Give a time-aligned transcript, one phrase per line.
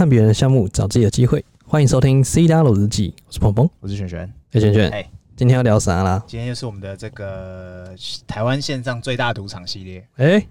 [0.00, 1.44] 看别人的项目，找自己的机会。
[1.66, 4.20] 欢迎收听《C 大佬日记》，我是鹏鹏，我是璇璇。
[4.50, 5.06] 哎，璇璇，哎，
[5.36, 6.24] 今天要聊啥啦？
[6.26, 7.94] 今天又是我们的这个
[8.26, 10.02] 台湾线上最大赌场系列。
[10.16, 10.42] 哎，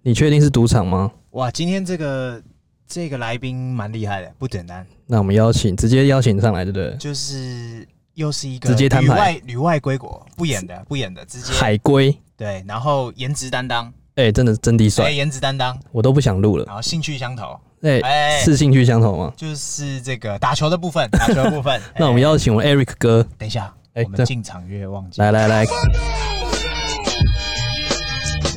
[0.00, 1.12] 你确定是赌场吗？
[1.32, 2.42] 哇，今天这个
[2.86, 4.86] 这个来宾蛮厉害的，不简单。
[5.06, 6.96] 那我们邀请，直接邀请上来，对不对？
[6.96, 16.64] 就是又是一个直接摊牌旅外旅外归国，不演的不演的，直接海归，对，然后颜值担当，哎，真的真的哎，帅，颜值担当，我都不想录了。
[16.64, 19.32] 然后兴趣相投，哎，哎，是兴趣相同吗？
[19.36, 21.80] 就是这个打球的部分，打球的部分。
[21.96, 25.64] 那我们哎邀请我们 Eric 哥，等一下，哎我们进场越忘记来来来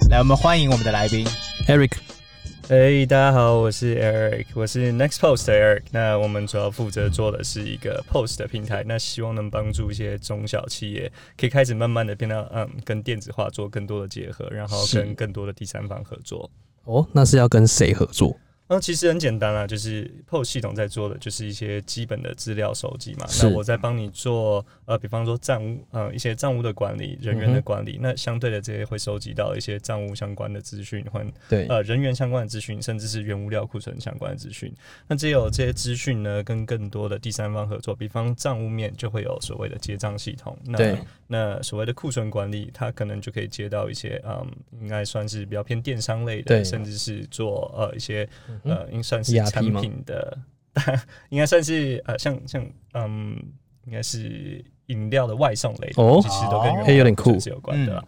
[0.10, 1.28] 来，我们欢迎我们的来宾。
[1.68, 1.92] ，Eric，
[2.68, 5.84] 嘿大家好，我是 Eric，我是 Next Post 的 Eric。
[5.92, 16.50] 那我们主要负责做的是一个 Post 的平台，那希望能帮助一些中小企业可以开始慢慢的变到嗯，跟电子化做更多的结合，然后跟更多的第三方合作。
[16.86, 18.36] 哦，那是要跟谁合作？
[18.74, 23.28] 那其实很简单啦，就是 POS 系统在做的就是一些基本的资料收集嘛。
[23.42, 28.00] 那我在帮你做呃，比方说账务呃一些账务的管理、人员的管理。
[28.02, 34.74] 那相对的这些会收集到一些账务相关的资讯，或对，呃人员相关的资讯，甚至是原物料库存相关的资讯。
[35.06, 40.58] 那只有这些资讯呢，跟更多的第三方合作，比方账务面就会有所谓的结账系统。
[40.64, 44.50] 那那所谓的库存管理，它可能就可以接到一些嗯，
[44.80, 50.38] 应该算是比较偏电商类的，甚至是做呃一些嗯呃，应算是产品的，
[51.30, 53.36] 应该算是呃像像嗯，
[53.86, 58.04] 应该是饮料的外送类的，哦其实都跟哦人嘿有点酷是有关的啦。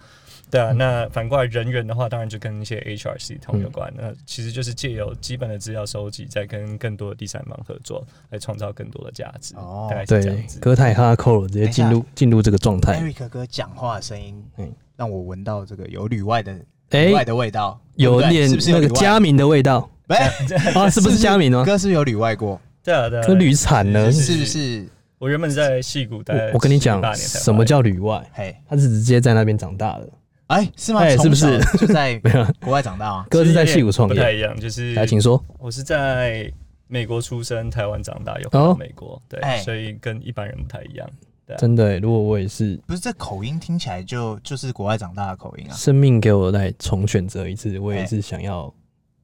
[0.51, 3.91] 对啊，那反过来人员的话，当然就跟一些 HR 系统有关。
[3.97, 9.55] 那其实就是借由基本的资料收集，再跟更多的第三方合作，来创造更多的价值。
[9.55, 10.59] 哦大概是这对样子，。
[10.59, 13.01] 歌太哈扣了，直接进入进入这个状态。
[13.01, 16.55] Eric 哥讲话的声音，嗯让我闻到这个有旅外的
[16.97, 21.63] 哎外的味道，对不对有点那个是不是有旅外佳明的味道不是 啊，是不是佳明吗？
[21.65, 22.59] 哥是不是有旅外过？
[22.83, 23.23] 对啊，对啊。
[23.25, 24.11] 可旅产呢？
[24.11, 24.85] 是不是？
[25.19, 28.21] 我原本在戏谷待我我跟你讲18，年才什么叫旅外？
[28.33, 30.09] 嘿，他是直接在那边长大的，
[30.47, 30.99] 哎，是吗？
[30.99, 32.45] 哎是不是从小就 在没有？
[32.59, 33.25] 国外长大啊？
[33.29, 34.13] 哥是在戏谷创业。
[34.15, 35.41] 不太一样，就是来，请说。
[35.57, 36.51] 我是在
[36.87, 41.09] 美国出生，台湾长大，又回到哦美国，对，哎所以跟一般人不太一样。
[41.45, 45.73] 对啊真的欸，如果我也是，不是这口音听起来就就是国外长大的口音啊。
[45.73, 48.73] 生命给我再重选择一次，我也哎是想要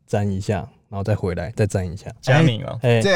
[0.06, 2.12] 沾一下，然后再回来，再沾一下。
[2.22, 3.16] 佳敏哦，哎，这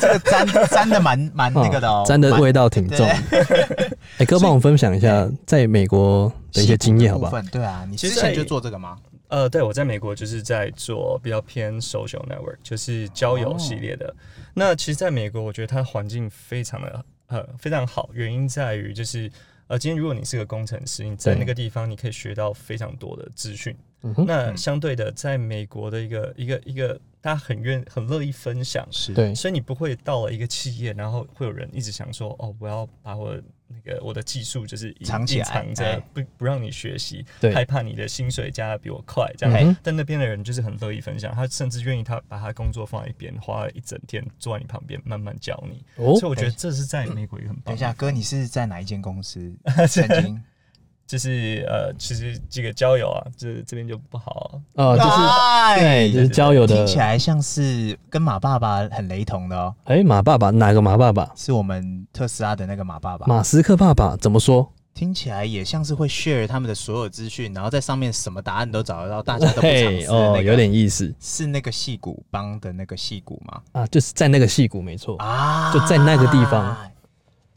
[0.00, 3.06] 这个沾沾的蛮蛮那个的哦， 蛮沾的味道挺重。
[4.18, 7.30] 哎，哥帮我分享一下在美国的一些经验，好不好？
[7.30, 8.98] 分对啊，你其实在之前就做这个吗？
[9.28, 14.12] 呃，对，我在美国就是在做比较偏 social network，就是交友系列的。
[14.54, 19.30] 那其实在美国，我觉得它环境非常的呃非常好，原因在于就是
[19.68, 23.74] 呃，今天如果你是个工程师，你在那个地方你可以学到非常多的资讯。
[24.02, 33.36] 嗯，那相对的，在美国的一个一个一个，大家很愿很乐意分享，是，对，所以你不会到了一个企业，然后会有人一直想说，哦，我要把我
[33.68, 39.54] 那个我的技术就是隐藏起来藏着哎，不不让你学习，对害怕你的薪水加的比我快，这样。
[39.62, 45.84] 嗯但那边的人就是很乐意分享，他甚至愿意他把他工作放在一边，花了一整天坐在你旁边慢慢教你。
[45.96, 47.64] 哦所以我觉得这是在美国也很棒。
[47.66, 49.54] 等一下，哥，你是在哪一间公司
[49.88, 50.42] 曾经？
[51.08, 54.60] 就是呃，其实这个交友啊，这这边就不好。
[54.74, 56.86] 啊，就是哎对，就是交友的听。
[56.86, 61.32] 起来像是跟马爸爸很雷同的哦，哎，马爸爸哪个马爸爸？
[61.34, 63.26] 是我们特斯拉的那个马爸爸。
[63.26, 64.70] 马斯克爸爸怎么说？
[64.92, 73.62] 听起来也像是会 share 他们的所有资讯，然后在上面什么答案都找得到，大家都不尝试的那哦，有点意思是那个戏骨帮的那个戏骨吗？
[73.72, 75.16] 啊，就是在那个戏骨，没错。
[75.18, 76.76] 啊就在那个地方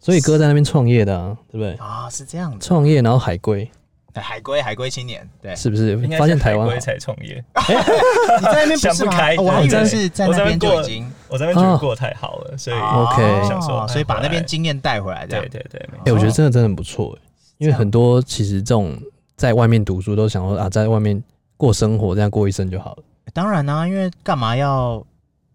[0.02, 1.74] 所以哥在那边创业的啊，对不对？
[1.76, 2.68] 啊，是这样子。
[2.68, 3.70] 创业然后海归，
[4.14, 5.92] 哎海归，海归青年，对，是不是？
[5.92, 6.16] 应该？
[6.18, 6.80] 是发现台湾。
[6.80, 8.94] 才创业， 你在那边不是吗？
[8.94, 15.46] 想不开哦我还以为是在那边就已经我在那边觉得过得太好了，所以哦 OK 想说，所以把那边经经验带回来，这样。
[15.50, 18.98] 对对对，没哎、错我觉得真的真的很不错哎，因为很多其实这种
[19.38, 21.24] 在外面读书都想说啊，在外面
[21.58, 23.04] 过生活，这样过一生就好了。
[23.34, 25.02] 当然啦、因为干嘛要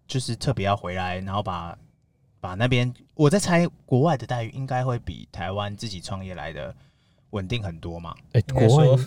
[0.07, 1.77] 就是特别要回来，然后把
[2.39, 6.73] 把那边，我在猜国外的待遇应该会比台湾自己创业来的
[7.31, 8.15] 稳定很多嘛？
[8.33, 9.03] 哎、国外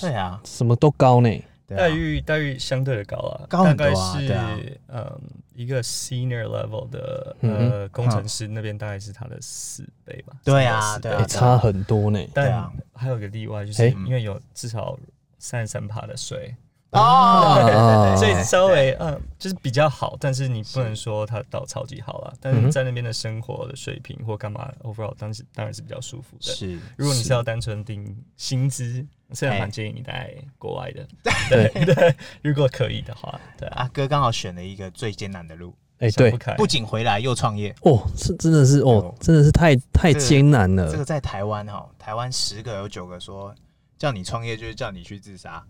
[0.00, 1.28] 对啊，什么都高呢。
[1.66, 5.20] 待遇待遇相对的高啊，高很多大概是啊对啊嗯
[5.54, 10.34] 一个 senior level 的嗯呃工程师那边大概是他的四倍吧。
[10.42, 12.18] 对啊对啊哎、差很多呢。
[12.34, 14.98] 但对啊还有一个例外，就是哎因为有至少
[15.38, 16.52] 三十三趴的税，
[16.90, 22.32] 哦，所以稍微嗯就是比较好，但是你不能说它到超级好啦。
[22.40, 26.52] 但是在那边的生活的水平或干嘛，overall 当时当然是比较舒服的。
[26.52, 31.06] 是，如果你是要单纯定薪资，虽然哎蛮建议你在国外的，
[31.48, 36.30] 对 对，如果可以的话，对啊，阿哥刚好选了一个最艰难的路，哎、对。
[36.30, 40.90] 想不，仅回来又创业，哦，是真的是哦，真的是太太这个艰难了。
[40.90, 43.54] 这个在台湾哈，台湾十个有九个说
[43.96, 45.64] 叫你创业就是叫你去自杀，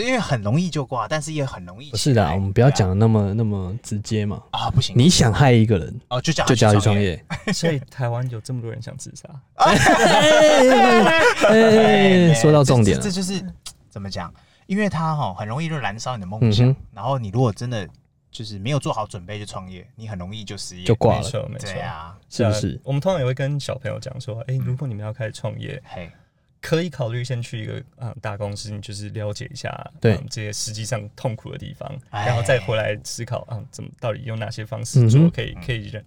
[0.00, 4.42] 因为很容易就挂，但是也很容易不是的，我们不要讲的那么、那么直接嘛。
[4.50, 7.24] 啊，不行，你想害一个人，哦就叫他就叫他去创创， 业。
[7.52, 9.28] 所以台湾有这么多人想自杀，
[11.48, 13.44] 哎，说到重点了这这，就是
[13.88, 14.32] 怎么讲？
[14.66, 17.86] 因为他哈很容易就燃烧你的梦想，然后你如果真的
[18.30, 21.82] 就是没有做好准备就创业，你很容易就失业，没就挂了，错没错对。
[21.82, 22.80] 啊，是不是？
[22.82, 26.10] 我们通常也会跟小朋友讲说，哎、如果你们要开始创业，嘿，
[26.66, 29.68] 可以考虑先去一个啊、嗯大公司，你就是了解一下
[30.00, 30.14] 对。
[30.14, 32.24] 嗯这些实际上痛苦的地方，哎。
[32.26, 36.02] 然后再回来思考啊、怎么到底用哪些方式做可以可以忍。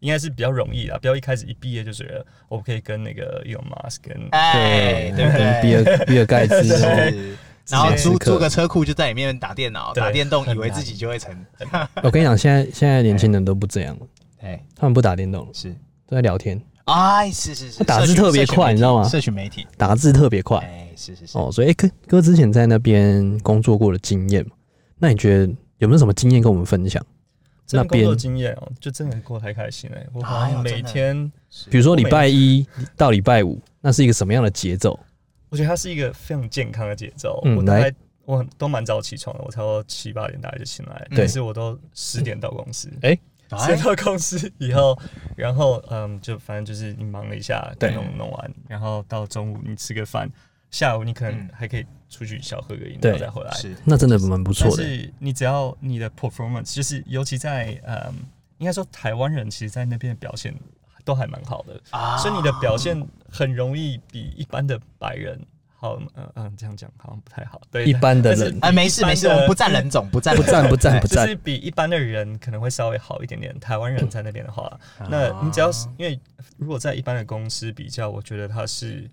[0.00, 5.74] 应该是比较容易啦，不要一开始一毕业就觉得我可以跟那个 Elon Musk 跟对，对跟比？
[5.76, 6.64] 尔比尔盖茨
[7.70, 11.32] 然后租租个车库就在里面打电脑、打电动，以为自己就会成。
[12.02, 14.06] 我跟你讲，现在现在年轻人都不这样了，
[14.40, 15.70] 哎，他们不打电动了，是，
[16.04, 21.50] 都在聊天，哎，是是是，他打字特别快你知道吗社群媒体，打字特别快哎，是是是，哦。
[21.52, 24.52] 所以，哎、哥哥之前在那边工作过的经验嘛，
[24.98, 27.04] 那你觉得有没有什么经验跟我们分享？
[27.74, 32.66] 那边工作经验哦、就真的过得太开心了、我哎好像每天，是比如说礼拜一
[32.98, 34.98] 到礼拜五，那是一个什么样的节奏？
[35.48, 37.40] 我觉得它是一个非常健康的节奏。
[37.44, 37.90] 嗯我大
[38.24, 42.90] 我很都蛮早起床的，我差不多七八点大概就醒来，对但是我都十点到公司。
[43.00, 43.18] 哎
[43.58, 44.98] 十哎点到公司以后，
[45.36, 50.28] 然后嗯，就反正就是你忙了一下，对弄弄完，然后到中午你吃个饭，
[50.70, 53.50] 下午你可能嗯还可以出去小喝个饮对料再回来。
[53.52, 54.82] 是那真的蛮不但错的。
[54.82, 58.14] 是你只要你的 performance，就是尤其在嗯，
[58.58, 60.54] 应该说台湾人其实，在那边的表现
[61.04, 65.40] 都还蛮好的，啊所以你的表现很容易比一般的白人
[65.82, 65.98] 好。
[66.16, 67.60] 嗯嗯，这样讲好像不太好。
[67.70, 73.58] 对，一般的人哎，没事没事，我们不占人种，不占不人种赞不赞哎就是，比一般的人可能会稍微好一点点。
[73.58, 74.62] 台湾人在那边的话，
[74.98, 76.18] 啊那你只要是因为
[76.56, 79.10] 如果在一般的公司比较，我觉得他是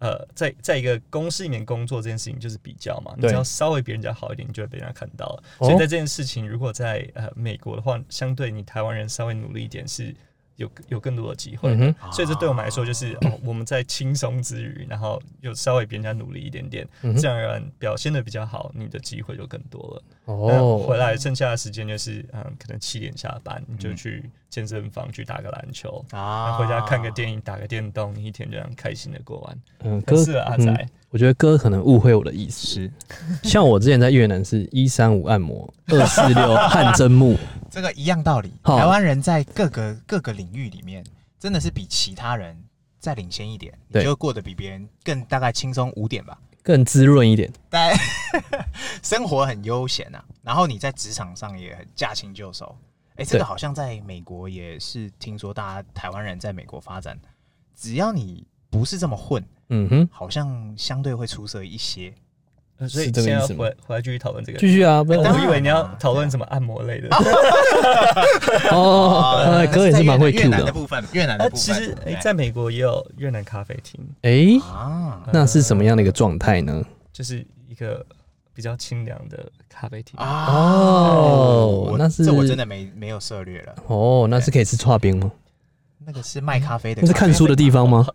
[0.00, 5.42] 呃，在在一个公司里面工作这件事情就是比较嘛，你只要稍微比人家好一点，你就会被人家看到了。
[5.58, 10.14] 哦所以在这件事情，如果在呃美国的话，相对你台湾人稍微努力一点，是
[10.58, 11.74] 有有更多的机会。
[11.74, 20.02] 嗯，所以这对我们来说就是哦，我们在轻松之余，然后又稍微比人家努力一点点，自然而然表现的比较好，你的机会就更多了。
[20.26, 29.58] 那哦，回来剩下的时间就是，嗯，可能七点下班，你就嗯去健身房去打个篮球，啊回家看个电影，打个电动，你一天就这样开心的过完。
[29.84, 32.66] 嗯，哥是阿，仔嗯，，我觉得哥可能误会我的意思。
[32.66, 32.90] 是
[33.42, 37.38] 像我之前在越南是一三五按摩，二四六汗蒸木，
[37.70, 38.52] 这个一样道理。
[38.62, 41.04] 台湾人在各个各个领域里面，
[41.38, 42.56] 真的是比其他人
[42.98, 46.38] 再领先一点，你就过得比别人更大概轻松五点吧。
[46.62, 47.50] 更滋润一点。
[47.70, 47.96] 但
[49.02, 52.76] 生活很悠闲啊，然后你在职场上也很驾轻就熟。
[53.16, 57.18] 哎、这对个好像在美国也是听说，大家台湾人在美国发展，
[57.74, 62.14] 只要你不是这么混，嗯哼，好像相对会出色一些。
[62.78, 64.58] 呃所以是这个意思吗现在要回回来继续讨论这个。
[64.58, 67.08] 继续啊，不我以为你要讨论什么按摩类的。
[68.70, 70.56] 哦，哎哥也是蛮会越 Q 的。
[70.56, 71.64] 南的部分，越南呃，的部分。
[71.64, 76.84] 其实对诶，在美国也有越南咖啡厅，哎，啊那是什么样的一个状态呢？
[77.12, 78.04] 就是一个
[78.54, 80.18] 比较清凉的咖啡厅。
[80.18, 83.74] 啊哦我那是这我真的没没有涉略了。
[83.88, 85.32] 哦，那是可以吃串冰吗？
[86.08, 88.06] 那个是卖咖啡的，那是看书的地方吗？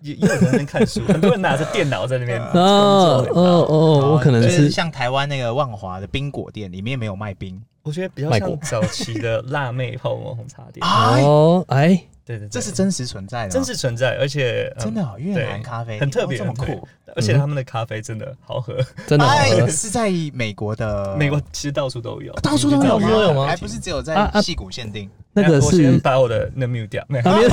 [0.00, 3.38] 也也有人在看书，很多人拿着电脑在那边 工哦作。
[3.38, 7.60] 哦哦，我可能就是像台湾那个万华的冰果店，里面没有卖冰。
[7.82, 10.80] 我觉得比较像早期的辣妹泡沫红茶店。
[10.88, 16.88] 哎，哦，哎，对对对，这是真实存在的，真实存在，而且嗯真的哦越南咖啡很特别哦这么很酷。
[17.14, 18.74] 而且他们的咖啡真的好喝。
[19.06, 21.14] 真的好哎，喝是在美国的。
[21.18, 23.46] 美国其实到处都有，到处都有到处都有吗？
[23.46, 25.10] 还不是只有啊在啊戏谷限定？
[25.34, 27.22] 那个是把我的那 mute 掉，没有。
[27.24, 27.50] 那边，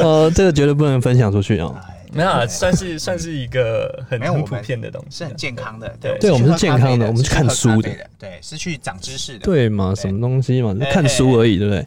[0.00, 1.74] 呃，这个绝对不能分享出去哦。
[1.86, 5.96] 哎没有啊，算是算是一个很很普遍的东西，是很健康的。
[5.98, 6.18] 对。
[6.18, 7.90] 对我们是健康的我们是看书的。
[8.18, 9.38] 对，是去长知识的。
[9.38, 11.86] 对嘛，什么东西嘛，看书而已，对不对？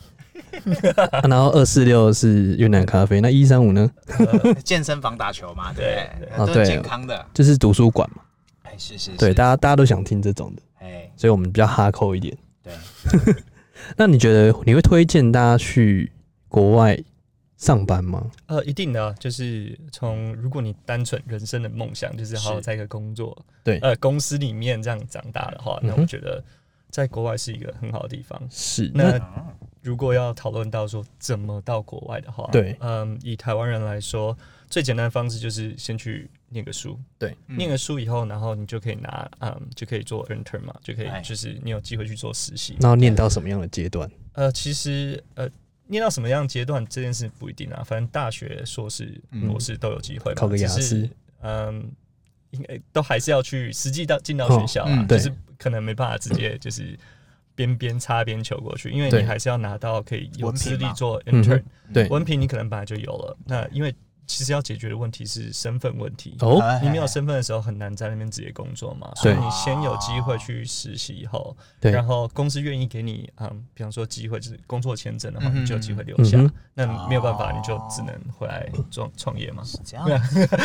[1.12, 6.10] 啊 然后二四六是越南咖啡，那一三五呢，呃健身房打球嘛， 对？
[6.38, 7.26] 都是健康的。
[7.34, 8.22] 就是图书馆嘛。
[8.64, 12.38] 哎，是是，对，是大家大家都想听这种的，哎，所以我们比较哈扣一点。
[12.64, 12.74] 对，
[13.98, 16.12] 那你觉得你会推荐大家去
[16.48, 16.98] 国外
[17.58, 18.30] 上班吗？
[18.48, 26.44] 呃，一定的啊，就是从如果你单纯人生的梦想就是好好是在一个工作，对呃，公司里面这样长大的话，那嗯哼我觉得
[26.90, 28.42] 在国外是一个很好的地方。
[28.50, 29.20] 是，那
[29.86, 32.76] 如果要讨论到说怎么到国外的话，对。
[32.80, 34.36] 嗯，以台湾人来说，
[34.68, 37.56] 最简单的方式就是先去念个书，对，嗯。
[37.56, 41.22] 念个书以后，然后你就可以拿，嗯，就可以做 intern 嘛，就可以哎。
[41.22, 42.76] 就是你有机会去做实习。
[42.80, 44.10] 那要念到什么样的阶段？
[44.34, 45.48] 呃，其实呃，
[45.86, 49.48] 念到什么样的阶段这件事不一定啊，反正大学、硕士、嗯。
[49.48, 51.08] 博士都有机会嘛，考个雅思，
[51.42, 51.92] 嗯，
[52.50, 56.98] 应该都还是要去实际到进到学校啊，就是可能没办法直接就是
[57.56, 63.94] 边边擦边球过去，因为你还是要拿到可以有资历做嗯 intern，、对，文凭你可能本来就有了，那因为
[64.28, 66.36] 其实要解决的问题是身份问题。
[66.40, 76.40] 哦，哎你没有身份的时候很难在那边直接工作嘛，所以你先有机会去实习以后，然后公司愿意给你，嗯，比方说机会就是工作签证的话，就有机会留下。
[76.74, 79.64] 那没有办法，你就只能回来创创业嘛。
[79.64, 80.10] 是这样，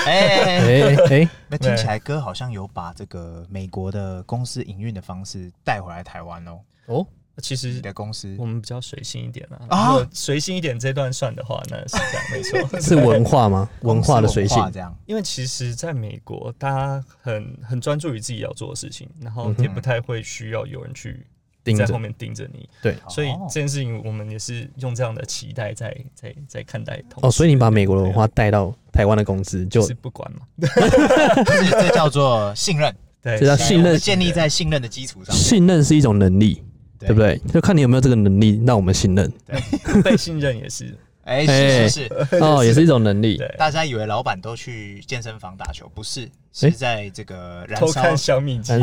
[0.06, 6.58] 哎，哎哎，那听起来哥好像有把这个美国的公司营运的方式带回来台湾哦。
[6.86, 7.06] 哦，
[7.42, 8.36] 其你实的公司？
[8.38, 9.88] 我们比较随性一点啦，啊？
[9.88, 12.80] 如果随性一点这段算的话，那是这样没错。
[12.82, 13.68] 是文化吗？
[13.82, 14.56] 文化的随性？
[14.72, 21.26] 这样，因为其实在美国，大家很很专注于自己要做的事情，然后也不太会需要有人去
[21.64, 22.68] 盯在后，面盯着你。
[22.82, 23.46] 对，所以哦。
[23.48, 27.26] 这件事情，我们也是用这样的期待在在在看待同。
[27.26, 33.98] 哦，所以你把美国的文化带到台湾的公司，就就是不管嘛， 是这叫做信任，对，这叫信任。
[33.98, 36.62] 建立在信任的基础上，信任是一种能力，
[37.00, 37.08] 对。
[37.08, 37.40] 对不对？
[37.52, 39.32] 就看你有没有这个能力让我们信任，
[40.04, 40.96] 被信任也是。
[41.24, 42.08] 哎，哎是是。
[42.30, 43.36] 是，哦，也是一种能力。
[43.36, 43.54] 对。
[43.58, 48.72] 大家以为老板都去健身房打球，不是，是在这个燃烧偷看小米机。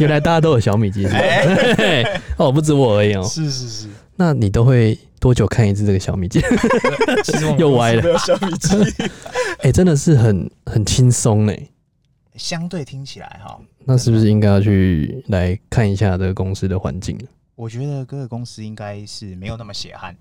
[0.00, 1.16] 原来大家都有小米机，是吧？
[1.18, 2.20] 哎。
[2.36, 3.24] 哦，不止我而已哦。
[3.24, 3.86] 是是是，
[4.16, 6.42] 那你都会多久看一次这个小米机？
[7.56, 8.18] 又歪了。
[8.18, 8.76] 小米机，
[9.62, 11.52] 哎、真的是很很轻松呢。
[12.36, 17.18] 相对听起来哈，那是不是应该要去来看一下这个公司的环境？
[17.54, 20.16] 我觉得各个公司应该是没有那么血汗，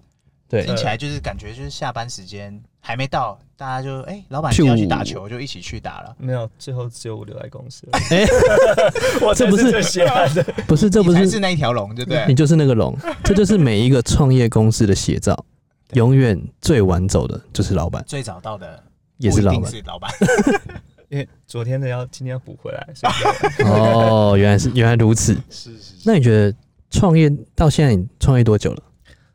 [0.48, 6.15] 对听起来就是感觉就是下班时间还没到，大家就哎，老板就要去打球，就一起去打了。
[6.20, 8.00] 没有，最后只有我留在公司了。
[8.12, 8.25] 哎
[9.25, 10.44] 我这不是血汗的。
[10.68, 12.36] 不是，这不是是那一条龙，对不对你？
[12.36, 15.46] 就是那个龙，这就是每一个创业公司的写照。
[15.94, 18.82] 永远最晚走的就是老板，最早到的
[19.18, 19.72] 也是老板。
[19.72, 20.10] 是老板，
[21.12, 22.88] 因为昨天的要今天要补回来，
[23.65, 25.34] 哦，原来是原来如此。
[25.51, 26.58] 是是那你觉得
[26.89, 28.82] 创业到现在，你创业多久了？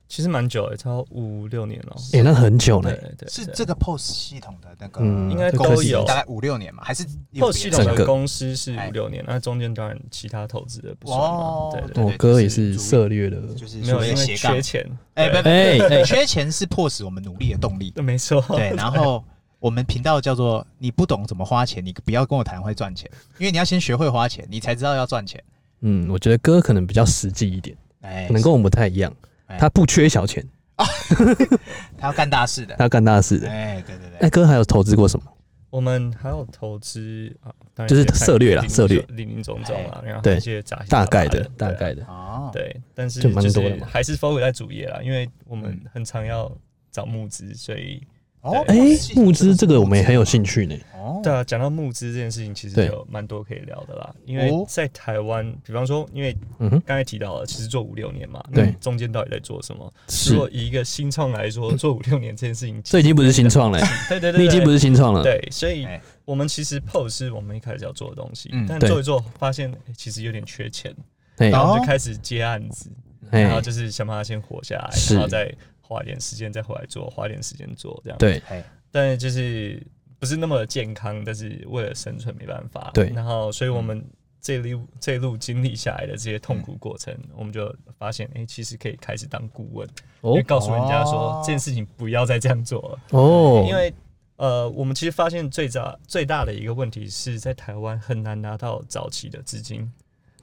[0.08, 1.96] 其实蛮久的，超五六年了。
[2.14, 3.00] 哎、那很久了对。
[3.00, 7.04] 对，对是这个 POS 系统的那个嗯应该都有大概五六年嘛，还是
[7.34, 11.70] POS 系统的公司是哎五六年，那中间当然其他投资的不算嘛哦。
[11.72, 14.98] 对对我哥也是涉猎的，就是没有，因为缺，钱。
[15.14, 17.90] 哎，哎哎缺钱是迫使我们努力的动力。
[17.90, 18.40] 对 没错。
[18.48, 19.22] 对，然后
[19.66, 25.42] 我们频道叫做“你不懂怎么花钱，你不要跟我谈会赚钱”，因为你要先学会花钱，你才知道要赚钱。
[25.80, 29.12] 嗯，我觉得哥可能比较实际一点，哎可能跟我们不太一样。
[29.46, 30.46] 哎他不缺小钱，
[31.98, 32.76] 他要干大事的。
[32.76, 33.50] 他要干大事的。
[33.50, 35.26] 哎，对对那对，哥还有投资过什么？
[35.70, 42.04] 我们还有投资啊，当然就是策略啦策略林林总总啊，然后对一些杂七大概的大概的。
[42.04, 46.50] 哦，对，但是就蛮多的嘛还是 focus 在主业啦，因为我们嗯很常要
[46.92, 48.00] 找募资，所以
[48.42, 48.76] 哦，哎、
[49.14, 50.66] 募资这个我们也很有兴趣。
[50.66, 50.76] 呢。
[50.94, 54.14] 哦，对啊，讲到募资这件事情，其实有蛮多可以聊的啦。
[54.24, 54.64] 因为哦。
[54.68, 58.66] 在台湾，比方说，因为嗯哼，刚才提到了，其实做五六年嘛，对。
[58.66, 59.92] 那中间到底在做什么？
[60.08, 60.32] 是。
[60.34, 65.22] 如，果以一个新创来说， 做五六年这件事情，这已经不是新创了， 对对对，你已经不是是新创了。
[65.22, 66.00] 对，所以哎。
[66.24, 68.66] 我们其实 POS 是我们一开始要做的东西，嗯。
[68.68, 70.92] 但做一做发现诶其实有点缺钱，
[71.36, 71.84] 哎然后我们哦。
[71.84, 72.90] 就开始接案子，
[73.30, 75.54] 哎然后就是想办法先活下来，然后再
[75.86, 79.80] 花一点时间再回来做，花一点时间做这样。，对，哎，但是就是
[80.18, 82.90] 不是那么健康，但是为了生存没办法。
[82.92, 83.10] 对。
[83.10, 84.04] 然后所以我们
[84.40, 90.32] 这一路这一路经历下来的这些痛苦过程，我们就发现，哎、其实可以开始当顾问，因哦。
[90.34, 91.42] 为告诉人家说、哦。
[91.44, 93.94] 这件事情不要再这样做了，哦，因为。
[94.38, 99.90] 呃，我们其实发现最早最大的一个问题是在台湾很难拿到早期的资金，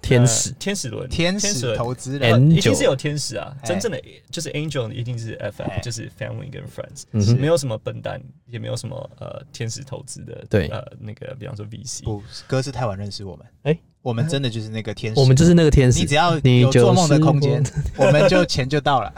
[0.04, 0.50] 天使。
[0.50, 1.78] 呃、天使轮、天使轮。
[1.78, 2.58] 投资呃人，Angel。
[2.58, 3.68] 一定是有天使啊，哎。
[3.68, 10.68] 真正的就是 angel 一定是 FF，、哎就是 family 跟 friends，、嗯没有什么笨蛋，也没有什么呃天使投资的，对。
[10.68, 13.46] 呃那个比方说 VC，不，哥是太晚认识我们。
[13.64, 17.64] 哎我们真的就是那个天使，我们就是那个天使你只，要你有做梦的空间，
[17.96, 19.14] 我们就钱就到了，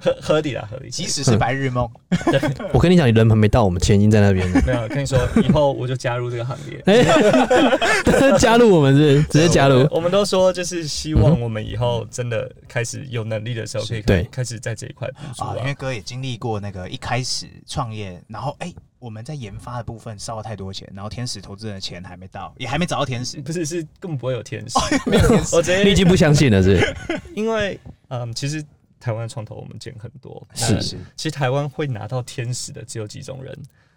[0.00, 0.88] 合合理啦，合理。
[0.88, 1.90] 即使是白日梦。
[2.72, 4.62] 我跟你讲，你人还没到，我们钱已经在那边了。
[4.64, 6.80] 没有跟你说，以后我就加入这个行列。
[6.86, 15.08] 哎，加入我们是直接加入我们，都说就是希望我们以后真的开始有能力的时候，可以对开开始在这一块
[15.38, 15.74] 啊，因为啊。
[15.78, 24.78] 哥也经历过那个一开始创业，然后哎、我们在研发的部分烧了太多钱，然后天使投资人的钱还没到，也还没找到天使， 不是是根本不会有天使，
[25.10, 25.54] 没有天使。
[25.56, 26.94] 我直接你已经不相信了，是是？
[27.34, 27.78] 因为
[28.08, 28.64] 嗯，其实
[28.98, 33.56] 台湾的创投我们见很多，是是其实台湾会拿到天使的只有几种人。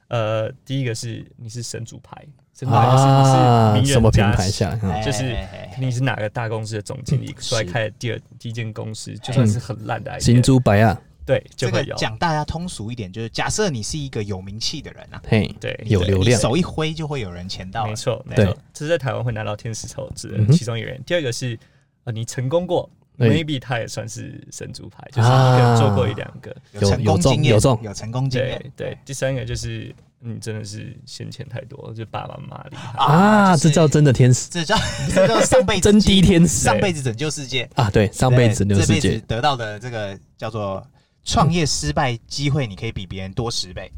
[0.10, 2.22] 呃，第一个是你是神主牌，
[2.54, 5.02] 神主牌就是啊，你是名人什么品加持牌下？
[5.02, 5.34] 就是
[5.80, 16.40] 你是哪个大公司的总经理出来开的第二第一间公司，就算是很烂的 idea，新猪白啊，对就这个会有，讲大家通俗一点，就是假设你是一个有名气的人啊，嘿，对有流量。
[16.40, 17.84] 手一挥就会有人钱到。
[17.84, 18.46] 了，没错，没对。
[18.46, 21.02] 错，这是在台湾会拿到天使投资的其中一个人。
[21.06, 21.58] 第二个是
[22.04, 25.30] 呃，你成功过，maybe 他也算是神主牌，就是
[25.78, 26.56] 做过一两个。
[26.74, 27.80] 有成功经验，有中。
[27.82, 28.60] 有成功经验。
[28.76, 32.98] 对，对，第三个就是你真的是先钱太多，就爸爸妈妈厉害。
[32.98, 34.76] 啊，就是这叫真的天使，这叫
[35.14, 36.64] 这叫上辈子 真低天使。
[36.64, 37.90] 上辈子拯救世界，啊！
[37.90, 39.18] 对，上辈子拯救世界。
[39.28, 40.86] 得到的这个叫做
[41.24, 43.92] 创业失败机会，你可以比别人多十倍，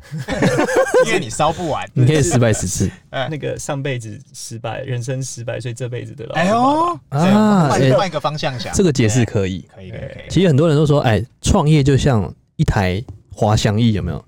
[1.08, 1.90] 因为你烧不完。
[1.94, 9.66] 你可以失败十次那个上辈子失败，人生失败，所以这辈子得到哎呦，啊对换哎换一个方向想，这个解释可以。
[9.74, 10.24] 可以可以可以。
[10.30, 13.02] 其实很多人都说，哎，创业就像一台
[13.32, 14.24] 滑翔翼，有没有？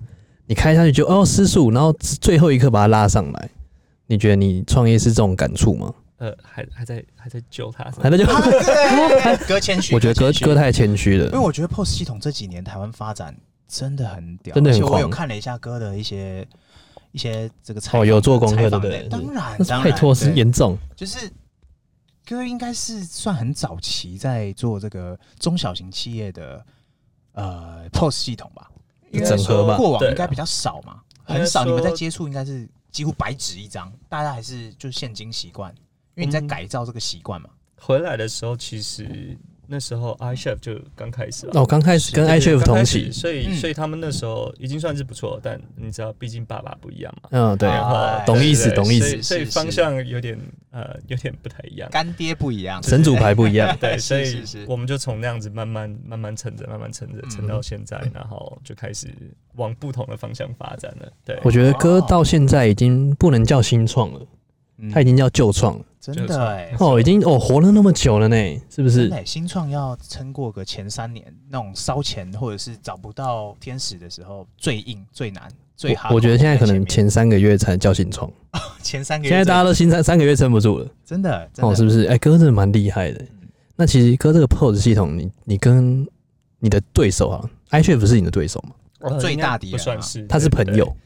[0.46, 3.50] 你开下去就哦失速，然后最后一刻把它拉上来。
[4.06, 5.92] 你觉得你创业是这种感触吗？
[6.18, 9.46] 呃，还还在还在救他，还在就，啊对。
[9.46, 11.26] 哥谦虚，我觉得哥哥太谦虚了。
[11.26, 11.38] 因为。
[11.38, 13.36] 我觉得 POS 系统这几年台湾发展
[13.68, 16.46] 真的很屌，真的很而且我有看了一下哥的一些
[17.12, 19.08] 一些这个采哦，有做功课，对不对？
[19.08, 21.30] 当然那当然，拜托是严重，就是
[22.24, 26.64] 哥应该是算很早期在做这个中小型企业的
[27.32, 28.70] 呃 POS 系统吧，
[29.12, 29.76] 应该整合吧。
[29.76, 31.64] 过往应该比较少嘛，很少。
[31.64, 35.74] 你们在接触应该是几乎白纸一张，大家还是就是现金习惯，
[36.16, 36.46] 因为你在嗯。
[36.46, 37.48] 改造这个习惯嘛。
[37.78, 39.36] 回来的时候，其实
[39.68, 41.52] 那时候 iChef 就刚开始了。
[41.60, 43.54] 哦，刚开始跟对对 iChef 刚开同期，所以嗯。
[43.56, 47.28] 所以他们那时候已经算是不错，但你知道，毕竟爸爸不一样嘛。
[47.32, 49.22] 嗯，对，然后哎懂意思懂意思。
[49.22, 50.38] 所以方向有点
[50.70, 51.88] 呃有点不太一样。
[51.90, 57.30] 干爹不一样，神主牌不一样，对， 所以我们就从那样子慢慢慢慢撑着，慢慢撑着，嗯。
[57.30, 59.08] 撑到现在，然后就开始
[59.56, 61.12] 往不同的方向发展了。
[61.24, 64.20] 对，我觉得哥到现在已经不能叫新创了，
[64.78, 64.90] 嗯。
[64.90, 65.84] 他已经叫旧创了。
[65.98, 68.36] 真的哎、哦，已经哦活了那么久了呢，
[68.70, 69.10] 是不是？
[69.24, 75.42] 新创要撑过个前三年，那种烧钱或者是找不到天使的时候，最硬、最难、
[75.74, 76.10] 最好。
[76.10, 78.30] 我我觉得现在可能前三个月才叫新创，
[78.84, 81.68] 前三个月，现在大家都新三三个月撑不住了，真的真的。
[81.68, 82.04] 哦，是不是？
[82.04, 83.24] 哎，哥真的蛮厉害的。
[83.74, 86.06] 那其实哥这个 POS 系统，你你跟
[86.60, 88.74] 你的对手啊，iChef 不是你的对手吗？
[89.00, 90.96] 哦最大敌算是，他是朋友，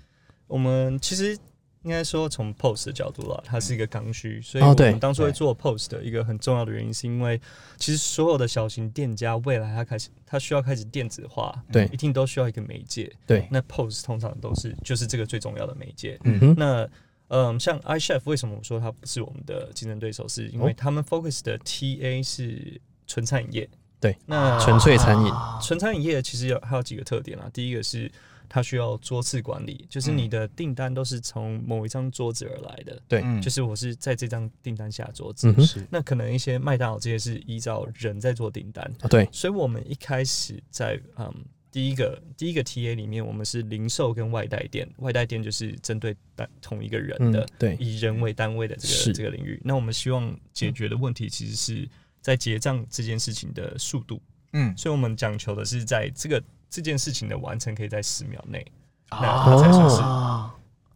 [0.47, 1.39] 我们其实
[1.83, 7.41] 应该说从 POS 的角度啦，它是一个刚需，所以我们当初会做 POS 的一个很重要的原因，是因为
[7.79, 13.11] 其实所有的小型店家未来它开始它需要开始电子化，对一定都需要一个媒介。
[13.27, 16.19] 对那 POS 通常都是就是这个最重要的媒介。
[16.25, 16.89] 嗯哼，那
[17.29, 20.29] 嗯，像 iChef 为什么我说它不是我们的竞争对手？
[20.29, 23.71] 是因为哦他们 focus 的 TA 是纯餐饮业。
[24.01, 27.49] 对，那纯粹餐饮啊纯餐饮业其实有还有几个特点啊。
[27.53, 28.11] 第一个是
[28.51, 30.19] 它需要桌次管理，就是嗯。
[30.19, 33.01] 你的订单都是从某一张桌子而来的。
[33.09, 33.23] 对。
[33.25, 33.41] 嗯。
[33.41, 35.49] 就是我是在这张订单下桌子。
[35.57, 41.33] 嗯，是那可能一些麦当劳这些是依照人在做订单，啊对，所以我们一开始在嗯
[41.71, 49.61] 第一个第一个 TA 里面，我们是零售跟外带店，外带店就是针对单同一个人的，嗯对，以人为单位的这个这个领域。
[49.65, 51.89] 那我们希望解决的问题其实是
[52.21, 54.21] 在结账这件事情的速度，
[54.53, 54.77] 嗯。
[54.77, 58.65] 所以我们讲求的是在这个这件事情的完成可以在十秒内，
[59.11, 60.01] 那他才算是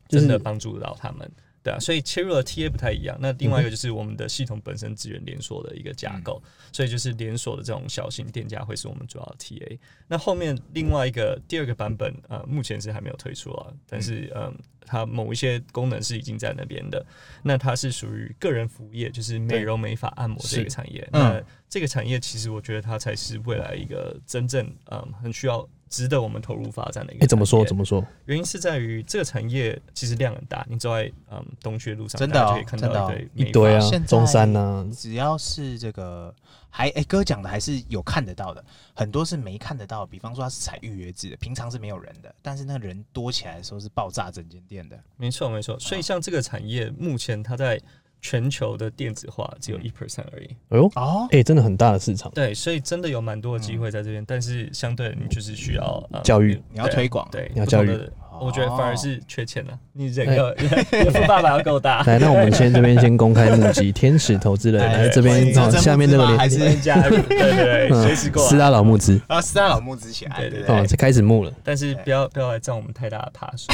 [0.08, 1.30] 真的帮助到他们。
[1.64, 3.16] 对啊，所以切入的 TA 不太一样。
[3.18, 9.78] 那另外一个就是我们的系统本身资源连锁的一个架构，所以就是连锁的这种小型店家会是我们主要的 TA。
[10.06, 17.04] 那后面另外一个第二个版本，呃，目前是还没有推出啊，但是嗯，它某一些功能是已经在那边的。
[17.42, 21.08] 那它是属于个人服务业，就是美容美发按摩这个产业。
[21.12, 25.66] 嗯那这个产业其实我觉得它才是未来一个真正嗯很需要。
[25.94, 27.24] 值得我们投入发展的一个。
[27.24, 27.64] 哎，怎么说？
[27.64, 28.04] 怎么说？
[28.24, 36.34] 原因是在于这个产业其实量很大，你走在嗯东区路上，真的可以看到一堆美一堆啊现在，中山呐，只要是这个
[36.68, 40.04] 还哎、哥讲的还是有看得到的，很多是没看得到。
[40.04, 44.98] 比方说它是采预约制的，平常是没有人的，但是那人多起来的时候是爆炸整间店的。
[45.16, 45.78] 没错没错。
[45.78, 47.80] 所以像这个产业，目前它在
[48.24, 49.84] 全球的电子化只有嗯。
[49.84, 50.46] 一 percent 而已。
[50.70, 56.58] 哎呦，哦，哎，真的很大的市场，对，所以真的有蛮多的机会在这边，但是相对你就是需要、呃教育。
[56.72, 57.28] 你要推广。
[57.30, 57.88] 对，你要教育。
[57.88, 58.10] 的
[58.40, 59.72] 我觉得反而是缺钱了。
[59.92, 68.42] 你人哎要你的富爸爸要够大， 来，那我们先这边先公开募集天使投资人， 哎来这边哦你这这下面这个还是你们加入， 对对随时过。
[68.42, 68.48] 来。
[68.48, 69.20] 斯拉老募资。
[69.28, 71.52] 啊，斯拉老募资起来，对对对开始募了。
[71.62, 73.66] 但是不要不要来占我们太大的爬数。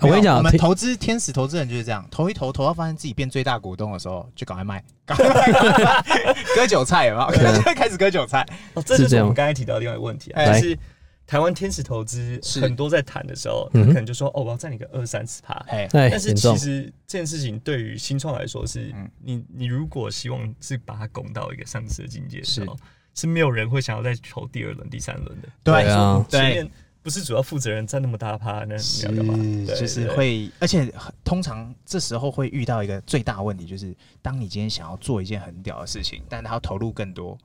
[0.00, 4.82] 我跟你讲我，们投资天使投资人就是这样，投一投，投到发现自己变最大股东的时候，就赶快卖，
[6.56, 7.62] 割韭菜有没有？
[7.74, 9.26] 开始割韭菜，哦，这就是是这样。
[9.26, 10.60] 我们刚才提到的另外一个问题啊，哎。
[10.60, 10.78] 就是
[11.26, 15.54] 台湾天使投资很多在谈的时候，可能就说哦，我要占你个二三十趴。
[15.68, 19.10] 哎，哎，但是其实这件事情对于新创来说是，嗯。
[19.20, 22.76] 你你如果希望是把它拱到一个上市的境界的时是候，
[23.14, 23.26] 是。
[23.26, 25.48] 没有人会想要再投第二轮、第三轮的。
[25.62, 26.24] 对啊。
[26.28, 26.70] 对前面
[27.02, 29.34] 不是主要负责人占那么大趴，那你要干嘛？
[29.66, 30.16] 就是对。
[30.16, 30.92] 会，而且
[31.24, 37.38] 通常这时候会遇到一个最大的问题，就是当你今天想要做一件很屌的事情，但他要投入更多，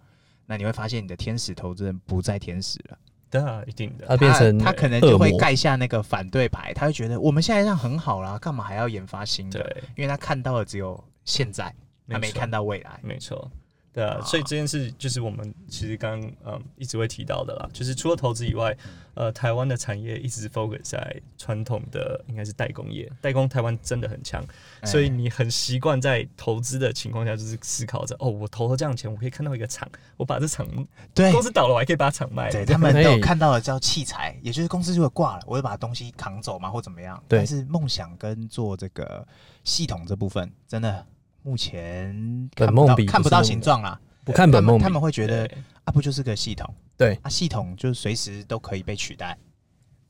[0.45, 2.97] 那你会发现你的天使投资人不在天使了，
[3.29, 4.07] 对啊，一定的。
[4.07, 9.61] 他变成他他可能就会盖下那个反对牌，他会觉得我们现在这样很好啦，干嘛还要研发新的？
[9.61, 11.73] 对，因为他看到的只有现在，
[12.07, 12.99] 他没看到未来。
[13.03, 13.51] 没错，
[13.93, 18.75] 对啊，啊所以这件事就是我们其实刚嗯一直会提到的啦，就是除了投资以外，
[19.19, 24.41] 呃，台湾的产业一直 focus 在传统的应该是代工业，代工台湾真的很强，
[24.79, 24.89] 哎。
[24.89, 30.65] 所以你很习惯在投资的情况下，就是思考着哦，我投了这样的钱，我可以看到一个厂，我把这厂
[31.13, 31.33] 对。
[31.33, 32.45] 公司倒了，我还可以把厂卖。
[32.45, 37.21] 了，对，他们都有哎看到的叫器材，也就是公司如果挂了，我会把东西扛走嘛，或怎么样。
[37.27, 37.39] 对。
[37.39, 39.27] 但是梦想跟做这个
[39.65, 41.05] 系统这部分，真的
[41.43, 43.99] 目前本看不到梦比看不到形状啦。
[44.23, 45.45] 不看本梦他们会觉得
[45.83, 46.73] 啊，不就是个系统？
[46.99, 49.37] 对啊，系统就随时都可以被取代。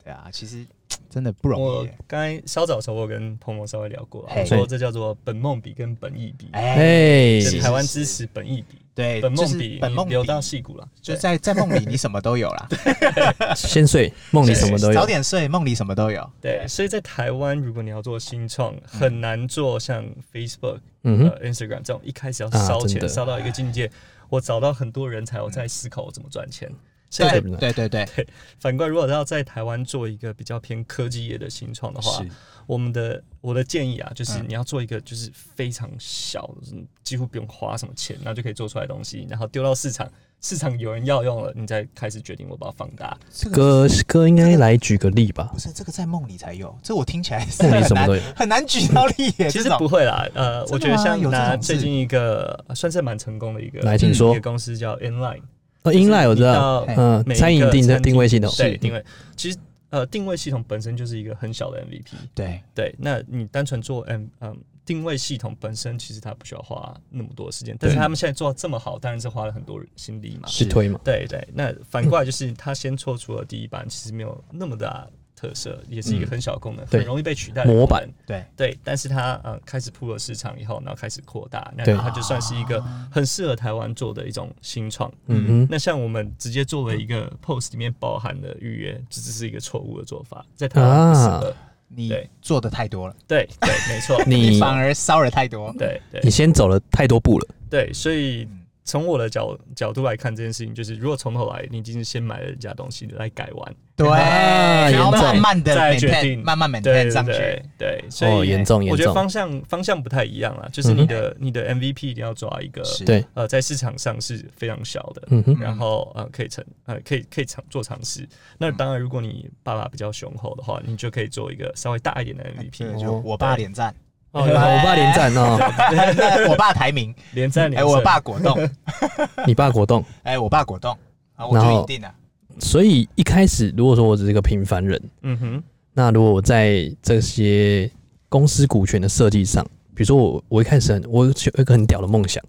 [0.02, 0.66] 对啊，其实
[1.08, 1.98] 真的不容易我耶。
[2.08, 12.68] 刚才稍早的时候，我跟彭某稍微聊过我说这叫做本梦比跟本意比，哎，台湾是支持本意比，对，本就是梦比本梦比你流到戏骨了，就在在梦里，你什么都有啦。
[13.54, 15.06] 先睡，梦里什么都有早。
[15.06, 16.28] 点睡，梦里什么都有。
[16.40, 23.88] 对，所以在台湾，如果你要做新创，很难做像 Facebook、嗯 Instagram 这种一开始要啊烧钱烧到一个境界。
[24.30, 26.72] 我找到很多人才，我在思考我怎么赚钱。
[27.12, 28.28] 所以对在对对对，
[28.60, 32.24] 反过来，如果要在台湾做一个比较偏科技业的新创的话，
[32.68, 34.44] 我们的我的建议啊，就是嗯。
[34.48, 40.08] 你要做一个就是非常小，嗯几乎不用花什么钱，然后就可以做出来的东西，然后丢到市场，
[40.40, 43.16] 市场有人要用了，你再开始决定我把它放大。
[43.30, 45.50] 这个哥哥应该来举个例吧。
[45.52, 48.22] 不，是这个在梦里才有，这我听起来是梦里很难什么都有。
[48.34, 49.50] 很难举到例耶。
[49.50, 49.78] 其实这种。
[49.78, 51.66] 不会啦，呃，我觉得像吗有这拿种事？
[51.66, 54.32] 最近一个呃算是蛮成功的一个，来听说。
[54.32, 55.40] 一个公司叫 Inline，
[55.82, 59.04] 哦，Inline 我知道，嘿嗯，每一个餐饮定的餐定位系统，对定位，
[59.36, 62.60] 其实呃定位系统本身就是一个很小的 MVP，对。
[62.74, 64.56] 对，那你单纯做 M 嗯
[64.90, 70.48] 定位系统本身，其实它不需要花那么多时间，但是他们现在做到这么好，当然是花了很多心力嘛。
[70.48, 76.98] 是推嘛，对对，那反过来就是他先做出了第一版，其实没有那么大特色，也是一个很小的功能，对。
[76.98, 78.04] 很容易被取代的模板。
[78.26, 78.44] 对。
[78.56, 81.96] 对，但是它呃开始铺了市场以后，然后开始扩大，那对。
[81.96, 85.08] 它就算是一个很适合台湾做的一种新创。
[85.26, 91.54] 嗯哼，那像我们直接做了一个 post 里面包含的预约，这只是一个错误的做法，在台湾不适合。
[91.94, 95.74] 你做的太多了，对对，没错， 你反而骚扰太多。
[95.76, 96.20] 对对。
[96.22, 103.74] 你先走了太多步了，对，所以嗯从我的角角度来看这件事情，就是如果从头来，你已经是先买了人家东西来改完，
[104.04, 105.22] 对，啊然后严重。
[105.22, 106.42] 慢慢的再决定。
[106.44, 107.32] 慢慢对 maintain 对上去。
[107.32, 107.62] 对。
[107.78, 113.04] 对，所以哦，严重严重，我觉得方向方向不太一样啦，就是你的、你的 MVP 一定要抓一个是。
[113.04, 118.28] 对，呃在市场上是非常小的，嗯哼，然后呃可以成呃可以可以尝做尝试。
[118.58, 123.94] 那当然，如果你爸爸比较雄厚的话，你就可以做一个稍微大一点的 MVP，就我爸连战，
[124.32, 125.58] 哦，我爸连战哦，
[126.50, 127.90] 我爸排名，哎，连战连胜。
[127.90, 128.68] 我爸果冻，
[129.46, 130.96] 你爸果冻，哎，我爸果冻，
[131.36, 132.14] 啊，我然后就赢定了。
[132.58, 137.90] 所以一开始如果说我只是个平凡人，嗯哼，那如果我在这些
[138.28, 142.42] 公司股权的设计上，比如说我我一开始很我有一个很屌的梦想，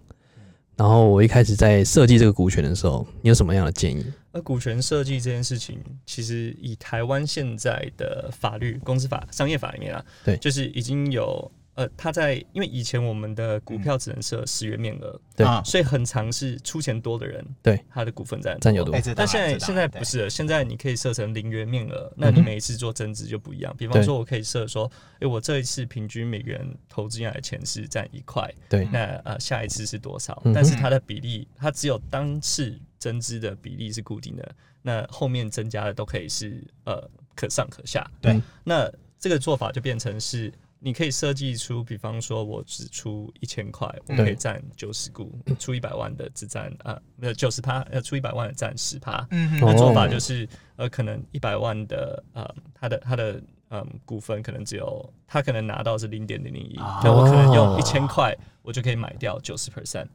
[0.76, 4.04] 然后我一开始在设计这个股权的时候，你有什么样的建议？
[4.32, 23.74] 那股权设计这件事情，其实以台湾现在的法律、公司法、商业法里面啊，对就是已经有呃，他在因为以前我们的股票只能设十元面额，对啊所以很常是出钱多的人，对他的股份占占有多但现在现在不是了，现在你可以设成零元面额，那你每一次做增值就不一样。
[23.78, 30.52] 比方说，我可以设说，诶，我这一次平均每个人投资进来的钱是占一块，对那呃下一次是多少嗯？
[30.52, 38.06] 但是它的比例，它只有当次增资的比例是固定的，那后面增加的都可以是呃可上可下。
[38.20, 40.52] 对嗯那这个做法就变成是
[40.84, 49.24] 你可以设计出，比方说我只出一千块，我可以占九十股，出一百万的只占啊，没有九十趴，呃，出一百万的占十趴。
[49.30, 53.40] 嗯哦那做法就是，呃，可能一百万的呃，他的他的
[53.70, 60.08] 嗯股份可能只有他可能拿到是零点零零一，哦那我可能用一千块，我就可以买掉九十 percent。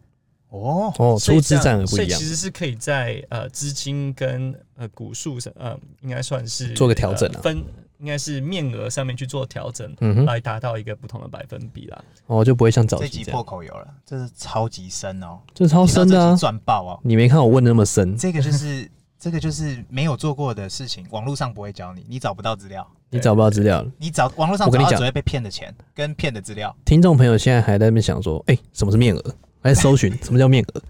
[0.50, 7.64] 哦，哦，出资所以这样占额不一样所以其，实是可以在呃资金跟呃股数上，呃，应该算是做个调整分
[8.00, 12.04] 应该是面额上面去做调整，嗯哼，来达到一个不同的百分比啦。
[12.28, 16.36] 哦，就不会像早期这集破口有了，这是超级深哦，这超深的！
[16.38, 17.00] 赚爆哦。
[17.04, 23.92] 你没看我问的那么深，这个就是 这个就是没有做过的事情，网络上不会教你，你找不到资料， 你找不到资料了。
[23.98, 26.76] 你找网络上我跟你讲找到只会被骗的钱跟骗的资料。
[26.86, 29.36] 听众朋友现在还在那边想说，哎、什么是面额？
[29.62, 30.82] 还在搜寻 什么叫面额？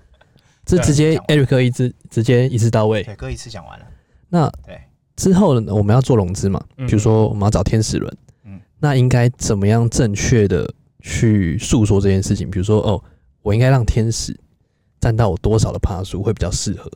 [0.66, 3.02] 这直接 Eric 一直直接一次到位。
[3.02, 3.86] 对，哥一次讲完了。
[4.28, 4.78] 那对，
[5.18, 6.88] 之后呢，我们要做融资嘛，嗯。
[6.88, 8.58] 比如说我们要找天使轮，嗯。
[8.80, 12.50] 那应该怎么样正确的去诉说这件事情？
[12.50, 13.04] 比如说，哦，
[13.42, 14.34] 我应该让天使
[15.02, 16.90] 占到我多少的趴数会比较适合？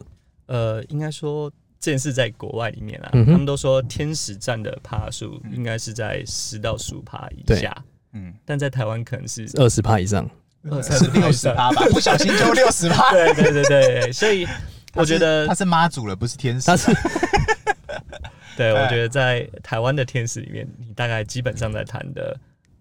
[0.48, 7.76] 呃，应该说这件事在国外里面啊，嗯他们都说天使占的趴数应该是在十到十五趴以下，
[8.14, 10.30] 嗯，但在台湾可能是二十趴以上，
[10.70, 13.12] 二十六十趴吧，不小心就六十趴。
[13.16, 14.46] 对对对对，所以
[14.96, 16.78] 我觉得他是妈祖了，不是天使他。
[16.78, 16.92] 是
[18.58, 22.38] 对，哎我觉得在台湾的天使里面，你大概基本上在谈的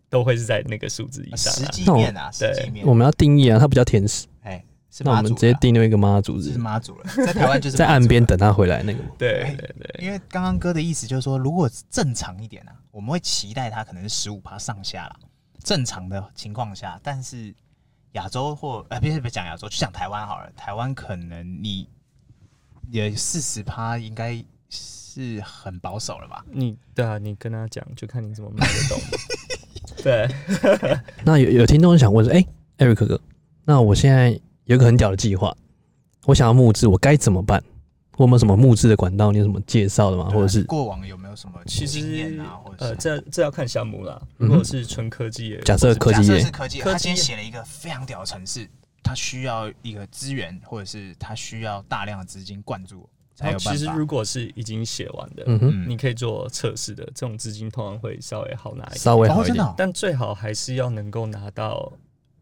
[0.09, 1.69] 都会是在那个数字以上实啊。
[1.71, 2.93] 际面啊，实对际面我。
[2.93, 7.87] 们要定义啊，它不叫天使，哎，是那我们直接定另一个妈祖是日，妈祖了， 在台湾就是在。
[7.87, 8.99] 岸边等他回来那个。
[9.17, 15.17] 对对对，因为刚刚哥的意思就是说，如果正常一点啊，我们会期待他可能是十五趴上下啦，
[15.63, 17.55] 正常的情况下，但是
[18.13, 21.89] 亚洲或呃，别别讲亚洲，就讲台湾好了，台湾可能你
[22.89, 26.45] 也四十趴，应该是很保守了吧？
[26.51, 29.01] 你对啊，你跟他讲，就看你怎么卖得动。
[30.03, 30.29] 对，
[31.25, 32.45] 那有有听众想问说，哎
[32.79, 33.21] ，Eric 哥，
[33.65, 34.31] 那我现在
[34.65, 35.55] 有一个很屌的计划，
[36.25, 37.63] 我想要募资，我该怎么办？
[38.17, 39.33] 我有没有什么募资的管道？
[39.33, 40.25] 你有什么介绍的吗？
[40.29, 44.21] 啊或者是过往有没有什么其经验实啊，或者呃，是这这要看项目啦。
[44.39, 48.69] 嗯哼如果是纯科技业，假设科技业假设是科技业，科技他今天写了一个非常屌的城市，
[49.03, 53.99] 他需要一个资源，或者是他需要大量的资金灌注，才然后其实有办法。
[53.99, 58.99] 如果是已经写完的，嗯你可以做测试的，这种资金通常会稍微好拿一点。
[58.99, 59.75] 稍微好哦，一点。
[59.77, 61.93] 但最好还是要能够拿到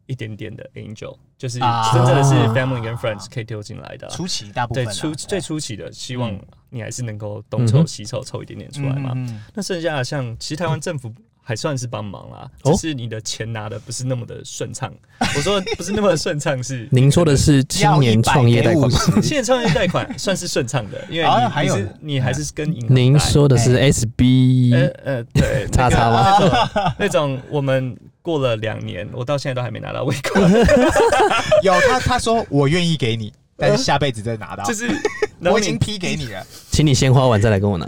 [0.06, 4.10] 一点点的 angel，就是啊真正的是 family 跟 friends 可以丢进来的啊。
[4.10, 6.40] 初期大部分对啊对初最初期的，希望嗯
[6.70, 9.14] 你还是能够东凑西凑凑一点点出来嘛。
[9.54, 11.14] 那剩下的像，其实台湾政府
[11.48, 14.92] 还算是帮忙啦，哦只是你的钱拿的不是那么的顺畅。
[15.34, 18.98] 我说不是那么顺畅，是 您说的是青年创业贷款吗？
[19.16, 19.22] 吗？
[19.22, 26.92] 现在创业贷款算是顺畅的，因为哦你还有你是你还是跟银行您贷说的是哎 SB 呃呃对叉叉吗？
[27.00, 30.52] 那种我们过了两年，我到现在都还没拿到尾款，
[31.64, 34.62] 有他他说我愿意给你，但是下辈子再拿到。
[34.64, 34.86] 就是
[35.40, 37.86] 我已经批给你了，请你先花完再来跟我拿。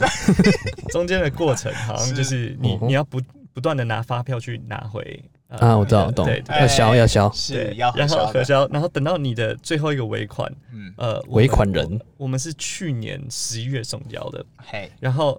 [0.91, 3.21] 中间的过程好像就是你你要不
[3.61, 6.25] 不断的拿发票去拿回呃啊，我知道，懂。
[6.25, 7.31] 对，要销要销。
[7.33, 11.87] 是对，要然后核销然后等到你的最后一个尾款，嗯，呃，尾款人。
[12.17, 15.39] 我我们是去年十一月送交的，嘿，然后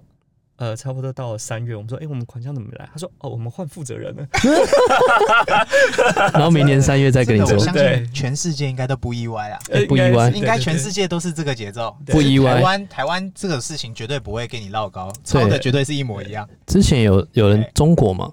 [0.62, 2.88] 呃，差不多到了三月，我们说，哎、我们款项怎么没来？
[2.92, 4.24] 他说，哦，我们换负责人了。
[6.32, 11.96] 然后明年三月再跟你说我，相对信全世界应该都不意外啊，哎不意外应该全世界界都是这个节奏。
[12.06, 12.54] 不意外。
[12.54, 16.48] 台湾台湾这个事情绝对不会给你绕高，抄的绝对是一模一样。
[16.66, 18.32] 之前有有人中国嘛，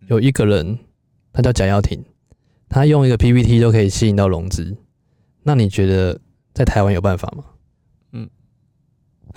[0.00, 0.76] 嗯有一个人，
[1.32, 2.04] 他叫贾耀廷，
[2.68, 4.76] 他用一个 PPT 都可以吸引到融资。
[5.44, 6.18] 那你觉得
[6.52, 7.44] 在台湾有办法吗？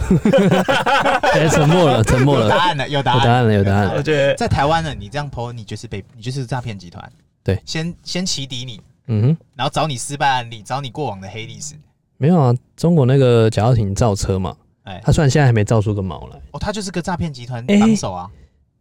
[1.33, 3.93] 哎，沉默了，沉默了，有答案了，有答案有答案了，有答案了。
[3.97, 7.11] 我觉得在台湾呢，你这样剖，你就是被你就是诈骗集团。
[7.43, 11.75] 对，先先起底你，嗯哼，然后找你失败案例，找你过往的黑历史。
[12.17, 18.29] 没有啊，中国那个贾耀廷造车嘛，哎，他虽然现在还没造出个毛来，哦，他就是个诈骗集团哎帮手啊。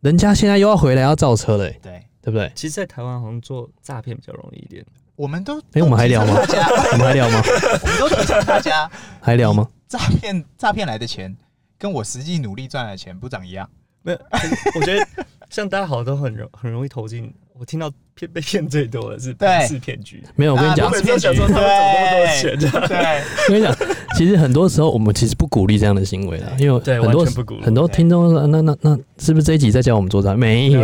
[0.01, 2.51] 人家现在又要回来要造车了、欸，对，对不对？
[2.55, 4.85] 其实，在台湾好像做诈骗比较容易一点。
[5.17, 7.43] 我们都哎我们还聊吗我们还聊吗？
[7.83, 9.69] 我们都提倡大家， 还聊吗？
[9.91, 11.37] 诈骗 诈骗来的钱，
[11.77, 13.69] 跟我实际努力赚来的钱不长一样。
[14.03, 14.19] 没有，
[14.77, 15.07] 我觉得
[15.51, 17.35] 像大家好像都很容很容易投进。
[17.61, 20.25] 我听到骗被骗最多的是对庞氏骗局。
[20.35, 23.77] 没有，我跟你讲啊，我每次都想说他们怎么那么多钱对， 我跟你讲，
[24.17, 30.35] 其实很多时候我们其实不鼓励这样的行为的，因为对很多完全不鼓励很多听众说，那那那是不是这一集在教我们做诈？
[30.35, 30.81] 没有，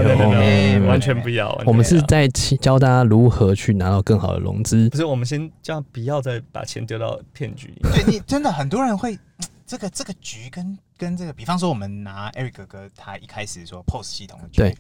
[0.87, 1.59] 完全不要。
[1.65, 4.99] 我们是在教大家如何去拿到更好的融资不。
[4.99, 8.05] 是我们先这样，不要再把钱丢到骗局里面。
[8.05, 14.77] 对你真的很多人会嗯这个这个局跟跟这个，比方说我们拿 Eric 哥哥他一开始说 POS 系统的局对，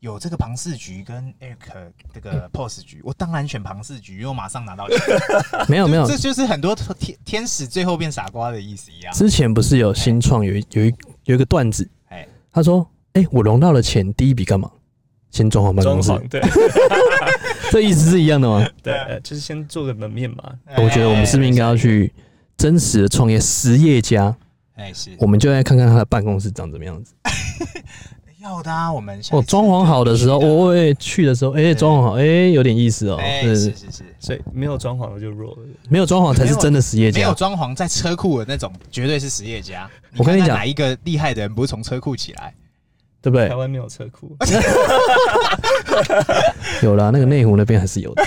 [0.00, 4.98] 有这个庞氏局跟 Eric 这个 POS 局，我当然选庞氏局，因为我马上拿到钱。
[5.68, 9.12] 没有没有这，就是很多天天使最后变傻瓜的意思一样。
[9.12, 14.70] 之前不是有新创有一有一有一个段子，哎，他说：“哎、我融到了钱，第一笔干嘛？
[15.30, 16.08] 先装潢办公室。
[16.08, 16.40] 装潢，对
[17.70, 18.66] 这意思是一样的吗？
[18.82, 20.52] 对，呃就是先做个门面嘛。
[20.78, 22.12] 我觉得我们是不是应该要去
[22.56, 24.34] 真实的创业实业家？
[24.76, 27.12] 哎，是我们就来看看他的办公室长怎么样子。
[28.42, 28.92] 要的啊。
[28.92, 33.16] 我们哦，装潢好的时候，我、哎去的时候，哎、装潢好，哎、有点意思哦。
[33.20, 35.58] 哎，是是是，所以没有装潢的就弱了。
[35.88, 37.34] 没有装潢才是真的实业家没有家。
[37.34, 39.88] 装潢在车库的那种，绝对是实业家。
[40.16, 42.54] 我跟你讲哪一个厉害的人不是从车库起来？
[43.22, 43.54] 对不对台？
[43.54, 44.34] 湾没有车库，
[46.82, 48.24] 有啦，那个内湖那边还是有的。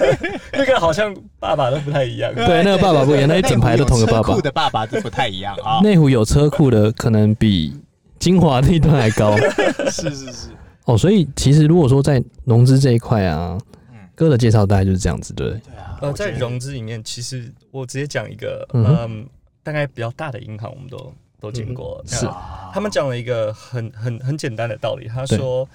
[0.54, 2.34] 那个好像爸爸都不太一样。
[2.34, 4.34] 对，那个爸爸不一样，那一整排都同个爸爸。
[4.40, 5.80] 的爸爸都不太一样啊。
[5.82, 7.76] 内湖有车库的，可能比
[8.20, 9.36] 金华那一段还高。
[9.90, 10.48] 是是是，
[10.84, 13.58] 哦，所以其实如果说在融资这一块啊，
[13.92, 15.60] 嗯，哥的介绍大概就是这样子，对不对？
[15.60, 15.98] 对啊。
[16.00, 19.26] 呃，在融资里面，其实我直接讲一个，嗯
[19.62, 22.02] 大概比较大的银行，我们都都见过。
[22.06, 22.26] 是
[22.72, 25.68] 他们讲了一个很很很简单的道理，他说，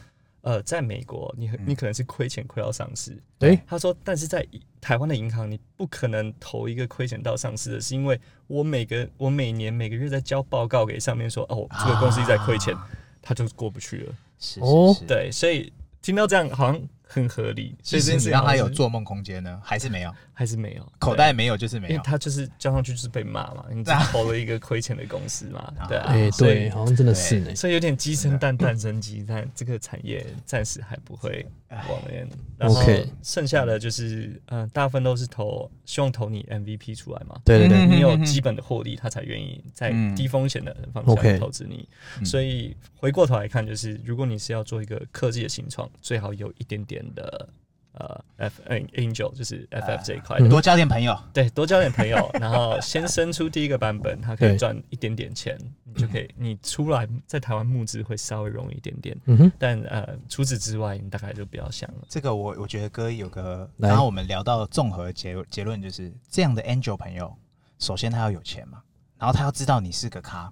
[0.46, 4.46] 呃，在美国，你很你可能是亏钱亏到上市，对，他说，但是在
[4.80, 12.88] 台湾的银行，你不可能投一个亏钱到上市的，是因为我每个我每年每个月在交报告给上面说，哦，这个公司一直在亏钱，啊
[13.24, 14.16] 他就过不去了。
[14.38, 15.06] 是哦是是。
[15.08, 20.14] 对，所以听到这样好像很合理，所以这件事其实你让他有做梦空间呢，还是没有？
[20.38, 21.94] 还是没有口袋没有就是没有。
[21.94, 27.56] 因为他就是交上去就是被骂嘛，你只投了一个亏钱的公司嘛， 对啊，对，好像真的是呢。
[27.56, 32.28] 所以有点鸡生蛋，蛋生鸡，但这个产业暂时还不会往那边。
[32.58, 37.40] 然后 OK 剩下的就是，嗯，大部分都是投，希望投你 MVP 出来嘛。
[37.46, 41.88] 对对对，嗯你有基本的获利，他才愿意在嗯低风险的方向投资你。
[42.20, 47.50] 嗯所以回过头来看，就是如果你是要做一个科技的新创，最好有一点点的
[47.94, 54.58] 呃 F Angel，就是 FF 这一块多交点朋友，对，多交点朋友， 然后先生出第一个版本，它可以对。
[54.58, 62.02] 赚一点点钱，你就可以， 你出来在台湾募资会稍微容易一点点，嗯哼，但呃，除此之外，你大概就不要想了。
[62.10, 63.90] 这个我我觉得哥有个，来。
[63.90, 67.34] 然后我们聊到综合结结论就是，这样的 angel 朋友，
[67.80, 68.82] 首先他要有钱嘛，
[69.18, 70.52] 然后他要知道你是个咖，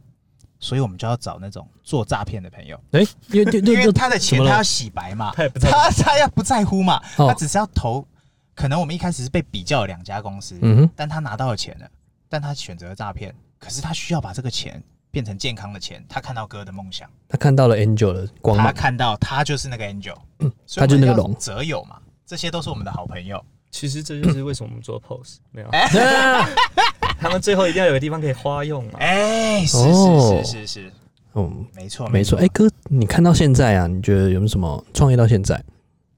[0.63, 7.27] 所以我们就要找那种做诈骗的朋友，哎、因为因因为为他的钱他要洗白嘛，他也不在，他他要不在乎嘛，哦。
[7.27, 8.07] 他只是要投，
[8.55, 11.87] 可能我们一开始是被比较了两家公司，嗯哼，但他拿到了钱了，
[12.29, 17.09] 但他选择了诈骗，可是他需要把这个钱变成健康的钱，他看到哥的梦想。
[17.27, 21.35] 他看到了 Angel 的光他，看到他就是那个 angel，嗯他就是那个龙。
[21.35, 23.43] 择友嘛，这些都是我们的好朋友。
[23.73, 25.89] 其实这就是为什么我们做 pose 没有，哎
[27.17, 28.99] 他们最后一定要有个地方可以花用嘛。
[28.99, 30.91] 哎，是哦是是是是，
[31.33, 32.37] 嗯，没错没错。
[32.37, 35.59] 哎、哥，你看到现在啊，你觉得有没有什么创业到现在？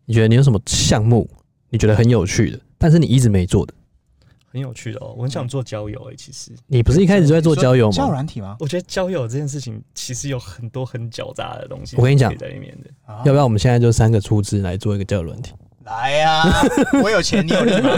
[0.03, 1.27] 你觉得你有什么项目
[1.69, 3.73] 你觉得很有趣的，但是你一直没做的？
[4.51, 8.13] 很有趣的哦，我很想做交友诶、其实你不是一开始就在做交友交友吗？
[8.13, 8.57] 软体吗？
[8.59, 12.89] 我觉得交友这件事情其实有很多很狡诈的东西，我跟你讲在里面的。
[13.05, 15.53] 啊要不要我们现在就三个出资来做一个交友软体？
[15.85, 16.43] 来呀，
[17.03, 17.91] 我有钱，你有力吗？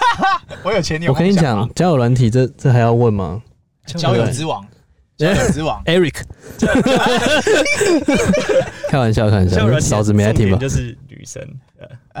[0.64, 3.42] 我有钱，你有我跟你讲，交友软体这这还要问吗
[3.86, 4.66] 交友之王，
[5.16, 5.82] 交友之王？
[5.86, 6.14] Eric，
[8.88, 10.56] 开玩笑，开玩笑，嫂子没在听吧？
[10.58, 11.42] 就是女生，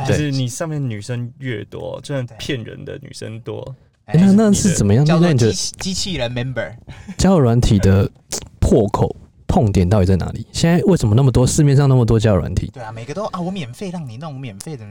[0.06, 3.74] 就是你上面女生越多，就算骗人的女生多，
[4.04, 5.04] 哎那那是怎么样？
[5.04, 6.70] 叫做那你觉得机机器人 member？
[7.16, 8.08] 交友软体的
[8.60, 9.14] 破口
[9.46, 10.46] 痛点到底在哪里？
[10.52, 12.70] 现在为什么那么多市面上那么多交友软体？
[12.72, 14.84] 对啊，每个都啊，我免费让你弄，我免费的，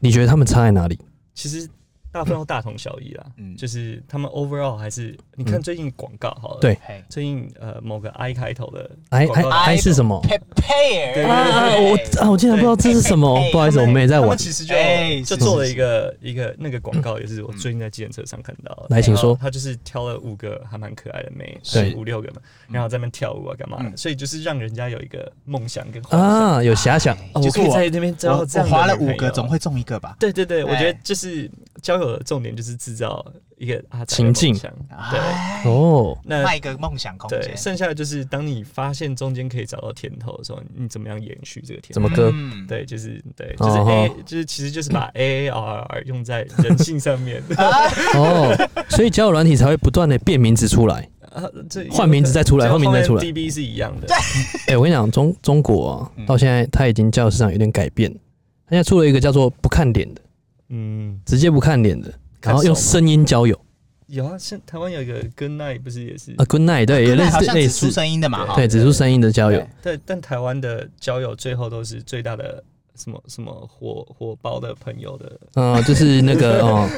[0.00, 0.98] 你觉得他们差在哪里？
[1.34, 1.68] 其实
[2.18, 3.24] 大部分都大同小异啦。
[3.36, 6.76] 嗯，就是他们 overall 还是，你看嗯最近广告好了，对。
[7.08, 9.50] 最近呃某个 I 开头的 I 广 I 告。
[9.50, 11.14] I 是什么？prepare。
[11.14, 11.76] 对啊啊！
[11.76, 14.36] 我啊，我竟然不知道这是什么 不好意思，我们也在玩。
[14.36, 15.72] 其实就哎就是做了是。
[15.72, 18.86] 一个一个那个广告，也是我最近在计程车上看到的。
[18.90, 19.38] 来请说。
[19.40, 21.94] 他就是挑了五个还蛮可爱的妹，对。
[21.94, 23.78] 五六个嘛，然后在那边跳舞啊干嘛？
[23.82, 23.96] 的，嗯。
[23.96, 26.02] 所以就是让人家有一个梦想跟。
[26.10, 30.16] 啊，有遐想，哦，就可以在那边招我划了五个，总会中一个吧？
[30.18, 31.48] 对对对，我觉哎得就是
[31.82, 33.24] 交友的重点就是制造
[33.56, 34.54] 一个啊情境。
[34.58, 35.62] 对，哎。
[35.66, 41.94] 哦，那卖一个梦想空对，间，剩下的就是当你发现中间可以找到甜头的时候，你怎么样延续这个甜头？
[41.94, 42.30] 怎么割？
[42.34, 47.42] 嗯，对，就是对，就是哦 A，就是其实就是把 A A R R 用在人性上面。
[48.14, 48.56] 哦，
[48.90, 51.08] 所以交友软体才会不断的变名字出来。
[51.32, 53.22] 啊，这换名字再出来换名字再出来。
[53.22, 54.08] DB 是一样的，
[54.66, 58.10] 哎、我跟你讲，中中国啊嗯，到现在它已经交友市场有点改变，
[58.66, 60.22] 它现在出了一个叫做不看脸的，
[60.68, 62.12] 嗯，直接不看脸的，
[62.42, 63.58] 然后用声音交友。
[64.06, 66.32] 有啊，像台湾有一个 Good Night，不是也是？
[66.38, 72.64] 啊，Good night，对，也类似类似，声音的嘛，对，只出声音的交友，对，但台湾的交友最后都是最大的
[72.98, 76.88] 什么什么火火爆的朋友的，嗯，就是那个哦，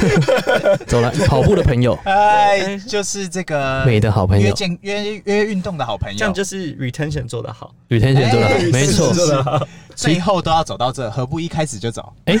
[0.86, 9.12] 走了，跑步的朋友，哎，就是这个美的好朋友，约健约约运动的好朋友，这样就是 retention 做得好，吕天贤做的哎好，没错。
[9.12, 9.20] 是。
[9.20, 12.12] 是做得好，最后都要走到这，何不一开始就走？
[12.26, 12.36] 哎，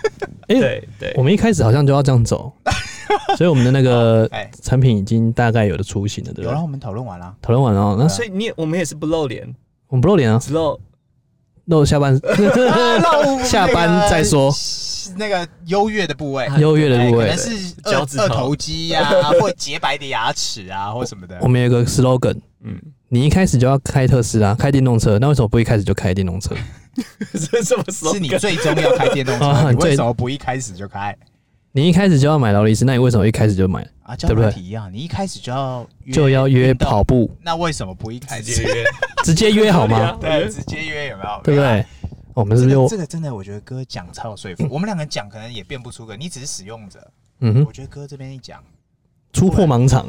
[0.48, 1.14] 对对。
[1.16, 2.52] 我，们一开始好像就要这样走，
[3.38, 6.50] 所以我们的那个哎，产品已经大概有了雏形了，对吧？
[6.50, 7.34] 然后，我们讨论完了。
[7.40, 9.54] 讨论完了哦，那所以你也我们也是不露脸，
[9.88, 10.78] 我们不露脸啊，只露
[11.66, 12.18] 露下半
[13.44, 14.52] 下班再说，
[15.16, 17.30] 那个优越的部位，优越的部位。
[17.30, 17.58] 哎可能。
[17.58, 18.22] 是二脚趾头。
[18.24, 19.04] 二头肌呀，
[19.40, 21.38] 或洁白的牙齿啊，或什么的。
[21.40, 21.48] 我。
[21.48, 22.76] 们有个 slogan，嗯，
[23.08, 26.54] 你一开始就要开特斯拉，开电动车，那为什么不一开始就开电动车？
[27.50, 31.14] 这什么时候是你最终要开电动啊车，你为什么不一开始就开
[31.76, 34.16] 你一开始就要买劳力士，那你为什么一开始就买啊？
[34.16, 38.44] 交对不对软体一样，你一开始就要就要约运动跑，步，那为什么不一开始？
[38.44, 38.84] 直接约？
[39.22, 40.16] 直接约好吗？
[40.18, 41.40] 对，直接约有没有？
[41.44, 41.84] 对不对？
[42.32, 44.66] 我们是这个又这个真的，我觉得哥讲超有说服。
[44.72, 47.12] 我们两个讲可能也变不出个，你只是使用者。
[47.40, 48.64] 嗯哼我觉得哥这边一讲，
[49.30, 50.06] 突破盲场，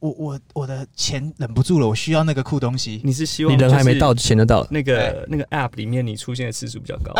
[0.00, 3.00] 我我我的钱忍不住了，我需要那个酷东西。
[3.04, 7.12] 你是希望你人还没到，钱就到了，那个那个 app 里面你出现的次数比较高，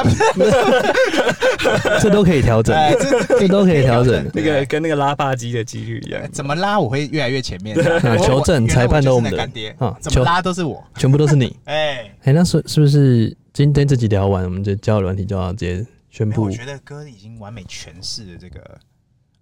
[2.01, 4.28] 这都可以调整，哎，这这都可以调整。
[4.33, 6.22] 那个跟那个拉霸机的几率一样。
[6.33, 7.78] 怎么拉我会越来越前面。
[7.78, 10.83] 啊求证裁判都我们的干爹啊怎么拉都是我。
[10.97, 11.55] 全部都是你。
[11.66, 16.51] 哎，哎，那是是不是今天这集聊完，我们就交友软体就要直接宣布我？
[16.51, 18.78] 觉得哥已经完美诠释了这个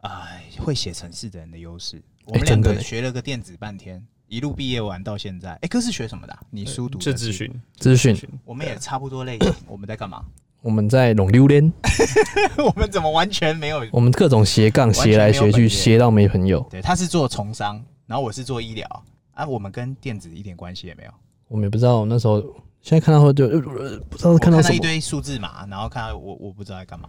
[0.01, 2.03] 哎会写程式的人的优势。
[2.29, 5.53] 我们两个真的呢学了个电子半天，一路毕业完到现在。
[5.63, 6.41] 哎，哥是学什么的啊？
[6.51, 9.53] 你书读是咨询资讯，我们也差不多类型。
[9.67, 10.23] 我们在干嘛？
[10.61, 11.73] 我们在拢榴莲，
[12.59, 13.87] 我们怎么完全没有？
[13.93, 16.67] 我们各种斜杠斜来斜去，斜到没朋友。
[16.71, 21.11] 对，他是做从商，然后我是做医疗啊，我们跟电子一点关系也没有。
[21.47, 22.41] 我们也不知道那时候，
[22.83, 24.75] 现在看到后就呃呃不知道看到什么。
[24.75, 27.09] 一堆数字嘛，然后看到我我不知道在干嘛。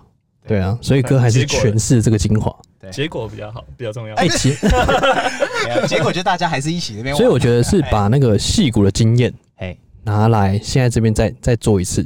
[0.50, 2.52] 对啊，所以哥还是诠释这个精华。
[2.92, 4.16] 结果比较好，比较重要。
[4.16, 4.50] 哎，其
[5.64, 7.16] 没有结果就大家还是一起这边。
[7.16, 12.04] 所以我觉得是把那个戏骨的经验哎拿来，现在这边再再做一次。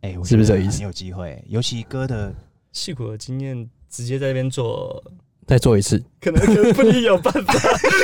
[0.00, 2.34] 哎，我是不是这个意思有机会，尤其哥的
[2.72, 5.04] 戏骨的经验直接在这边做，
[5.46, 7.52] 再做一次，可能不一定有办法。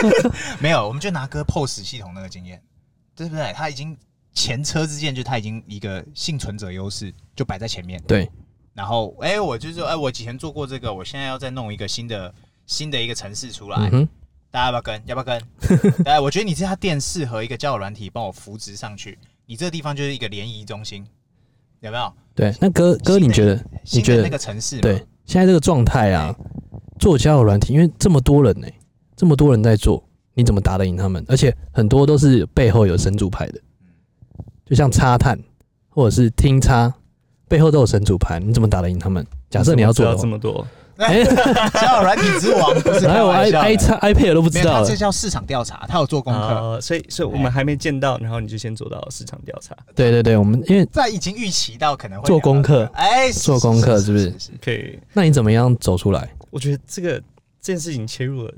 [0.60, 2.60] 没有，我们就拿哥 POS 系统那个经验，
[3.16, 3.54] 对不对？
[3.54, 3.96] 他已经
[4.34, 7.98] 前车之鉴，就他已经一个幸存者优势就摆在前面。
[8.06, 8.30] 对，
[8.74, 12.34] 然后哎，我就说哎，我以前做过这个，我现在要再弄一个新的
[12.66, 14.08] 新的一个城市出来，嗯，
[14.50, 15.02] 大家要不要跟？
[15.06, 15.42] 要不要跟？
[16.06, 19.18] 哎，我觉得你这家店适合一个交友软体，帮我扶植上去。
[19.46, 21.06] 你这个地方就是一个联谊中心，
[21.80, 22.12] 有没有？
[22.34, 22.54] 对。
[22.60, 23.62] 那哥哥，你觉得
[23.92, 26.34] 你觉得那个城市嘛对现在这个状态啊，
[26.98, 28.66] 做交友软体，因为这么多人呢、
[29.14, 30.02] 这么多人在做，
[30.34, 31.22] 你怎么打得赢他们？
[31.28, 33.60] 而且很多都是背后有神主牌的，
[34.64, 35.38] 就像插探
[35.88, 36.94] 或者是听叉，
[37.52, 39.26] 背后都有神主牌，你怎么打得赢他们？
[39.50, 44.82] 假设你要做到，这么多，哎，交友软体之王不是 还有 i i 叉 iPad 都不知道。
[44.82, 46.40] 这，叫市场调查，他有做功课。
[46.40, 54.32] 啊，所以所以我们还没见到，然后你就先做到市场调查，对对对，我们因为在已经预期到可能会做功课哎，是做功课是不是？
[54.64, 54.98] 可以。
[55.12, 56.34] 那你怎么样走出来？
[56.48, 57.20] 我觉得这个
[57.60, 58.54] 这件事情切入的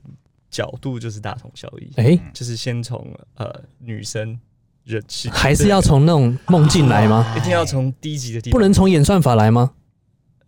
[0.49, 4.39] 角度就是大同小异，哎、就是先从呃女生
[4.85, 7.33] 人气，还是要从那种梦境来吗？
[7.37, 9.73] 一定要从低级的地方，不能从演算法来吗？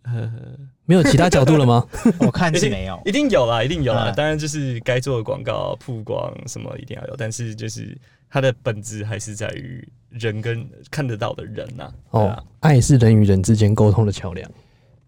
[0.03, 0.31] 呃，
[0.85, 1.85] 没有其他角度了吗？
[2.19, 3.01] 我看是没有。
[3.05, 4.09] 一定有啦，一定有啦。
[4.09, 7.97] 嗯当然就是该做的广告曝光什么一定要有，但是就是
[8.29, 14.49] 它的本质还是在于人跟看得到的人呐、对哦啊，爱是人与人之间沟通的桥梁。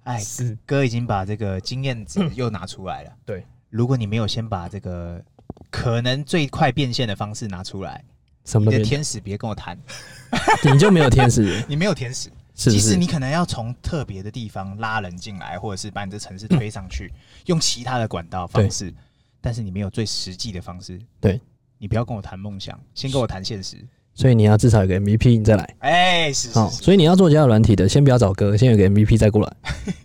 [0.04, 3.12] 哎，是哥已经把这个经验值又拿出来了。
[3.26, 5.22] 对，如果你没有先把这个
[5.70, 8.12] 可能最快变现的方式拿出来，你
[8.50, 9.78] 什么都变，的天使别跟我谈，
[10.72, 12.30] 你就没有天使， 你没有天使。
[12.56, 12.82] 是不是？
[12.82, 17.10] 即使你可能要从特别的地方拉人进来，或者是把你这城市推上去，
[17.46, 18.94] 用其他的管道方式，
[19.40, 21.00] 但是你没有最实际的方式。
[21.22, 21.40] 对，
[21.78, 23.78] 你不要跟我谈梦想，先跟我谈现实。
[24.14, 25.76] 所以你要至少有个 MVP，你再来。
[25.80, 29.56] 哎，是是哦，所以你要做交友软体的，先不要找哥，先有个 MVP 再过来。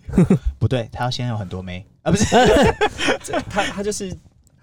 [0.57, 2.25] 不对，他要先有很多妹啊，不是？
[3.21, 4.15] 这他他就是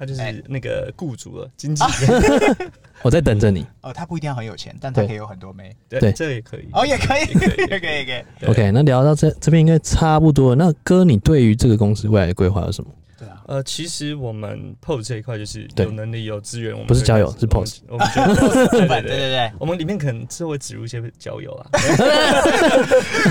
[0.03, 2.57] 他就哎是那个雇主了，经纪人，
[3.03, 3.65] 我在等着你。
[3.83, 5.73] 哦，他不一定要很有钱，但他可以有很多妹。
[5.89, 6.69] 对，对这也可以。
[6.73, 7.21] 哦，也可以，
[7.71, 8.51] 也可以也可以， 可以。
[8.51, 10.57] OK，那聊到这这边应该差不多了。
[10.57, 12.91] 那哥，你对于这个公司未来的规划有什么？
[13.23, 19.03] 对啊，呃，其实我们 POS 这一块就是有能力、有资源，我们不是交友是 POS 我们觉得对对对。
[19.03, 21.71] 对对对，我们里面可能是会植入一些交友啊，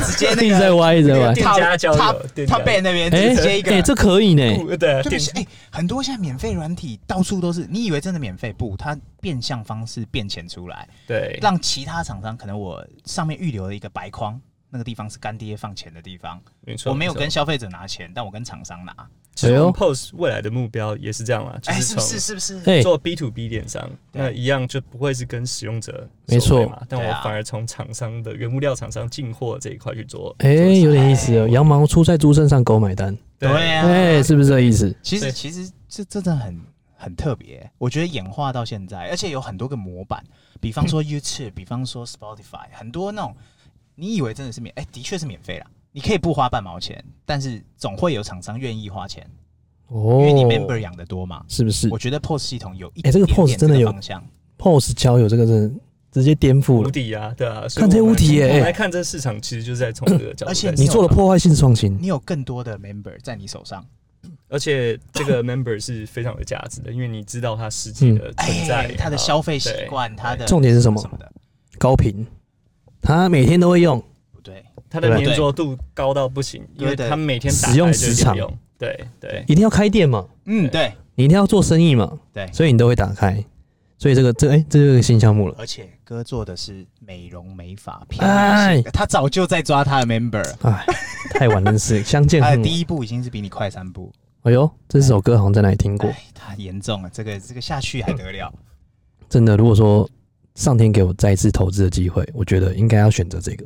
[0.05, 1.33] 直接那一直在个歪，一直在歪。
[1.33, 3.71] 店家交他友，店他家背那边哎直接一个。
[3.73, 4.57] 哎，这可以呢。
[4.57, 8.77] 不 对啊，店对不起，哎、很多现在免费软体到处都是，你以为真的免费不？
[8.77, 11.37] 它变相方式变钱出来，对。
[11.41, 14.39] 让其他厂商可能我上面预留了一个白框，
[14.71, 18.95] 那个地方是干爹放钱的地方，没错，我没有跟消费者拿钱，但我跟厂商拿。
[19.33, 22.19] 其实我们哎呦 POS 未来的目标也是这样啦，就哎、是从是不是？
[22.19, 22.69] 是不是？
[22.69, 30.35] 哎，做 B to B 电商，那一样就不会是跟使用者没错嘛，但我反而从厂商的原物料厂商进货这一块去做。
[30.39, 31.47] 哎，有点意思哦。
[31.47, 33.17] 羊毛出在猪身上，狗买单。
[33.39, 34.93] 对啊，哎，是不是这个意思？
[35.01, 36.61] 其实其实这这真的很
[36.95, 40.21] 很特别，我觉得演化到现在，而且有很多个模板，
[40.59, 43.35] 比方说 YouTube，比方说 Spotify，很多那种
[44.01, 49.23] 你以为真的是免，哎、的确是免费啦，你可以不花半毛钱，但是总会有厂商愿意花钱，
[49.89, 51.45] 哦，因为你 member 养的多嘛。
[51.47, 51.87] 是不是？
[51.91, 54.25] 我觉得 POS 系统有一哎这个点 POS 点真的有方向
[54.57, 55.71] ，？POS 交友这个是
[56.11, 56.89] 直接颠覆无了。
[56.89, 63.85] 敌啊，对啊，看这无敌耶我们来看这市场，其实就是在从这个角度而且你做了破坏性创新，你有更多的 member 在你手上，
[64.49, 70.99] 而且这个 member 是非常有价值的，因为你知道他实际的存在，哎，他的消费习对惯，他的重点是什么？
[70.99, 71.31] 什么的，
[71.77, 72.25] 高频，
[73.01, 74.01] 他每天都会用。
[74.31, 78.35] 不对，他的对粘着度高到不行，因为对他每天打使用时长，
[78.77, 80.93] 对对，一定要开店嘛，嗯，对。
[81.13, 83.43] 你一定要做生意嘛，对，所以你都会打开。
[83.97, 85.55] 所以这个这哎、这就是个新项目了。
[85.59, 88.81] 而且哥做的是美容美发偏哎。
[88.93, 90.85] 他早就在抓他的 member，哎，
[91.31, 92.67] 太晚认识， 相见他的恨晚。
[92.67, 94.11] 第一步已经是比你快三步，
[94.43, 96.09] 哎呦，这首歌好像在哪里听过？
[96.09, 98.51] 哎，他严重了，这个这个下去还得了？
[99.29, 100.09] 真的，如果说
[100.55, 103.65] 上天给我再一次投资的机会，我觉得应该要选择这个。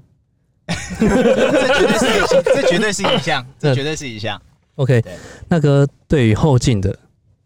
[0.99, 4.41] 这绝对是一个，这绝对是一项， 这绝对是一项。
[4.75, 5.03] OK，
[5.47, 6.97] 那个对于后进的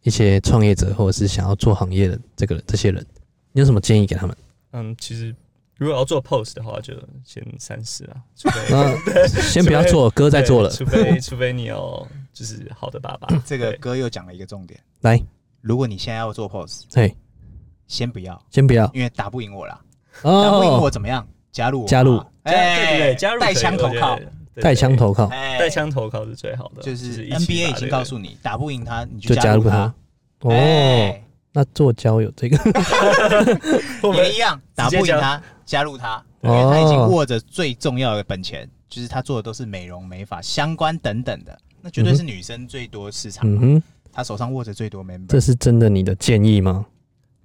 [0.04, 3.06] 一些创业者，或者是想要做行业的这个这些人，
[3.52, 4.36] 你有什么建议给他们？
[4.72, 5.36] 嗯，其实
[5.78, 10.70] 如果要做 POS 的话，就先三思啊， 除非那先不要做，哥在做了。
[10.72, 15.22] 除非除非你有就是好的爸爸，这个哥又讲了一个重点，来，
[15.62, 17.16] 如果你现在要做 POS，嘿，
[17.90, 18.90] 先不要，先不要。
[18.94, 19.78] 因为打不赢我啦，
[20.24, 21.28] 打不赢我哦，怎么样？
[21.52, 22.24] 加入我，加入。
[22.44, 24.18] 哎对对对，加入带枪投靠，，
[24.62, 25.58] 带枪投靠，哎。
[25.60, 29.94] 带枪投靠是最好的，就是 NBA 已经告诉你，打不赢他，你就加入他。。
[30.42, 31.22] 哦，哎。
[31.52, 32.58] 那做交友这个，
[34.16, 35.98] 也一样，打不赢他，加入。
[35.98, 36.70] 他，因哦。
[36.70, 43.84] 为他已经握着最重要的本钱，就是他做的都是美容美发相关等等的，那绝对是女生最多市场，嗯哼，
[44.14, 45.26] 他手上握着最多 member。
[45.28, 46.86] 这是真的你的建议吗？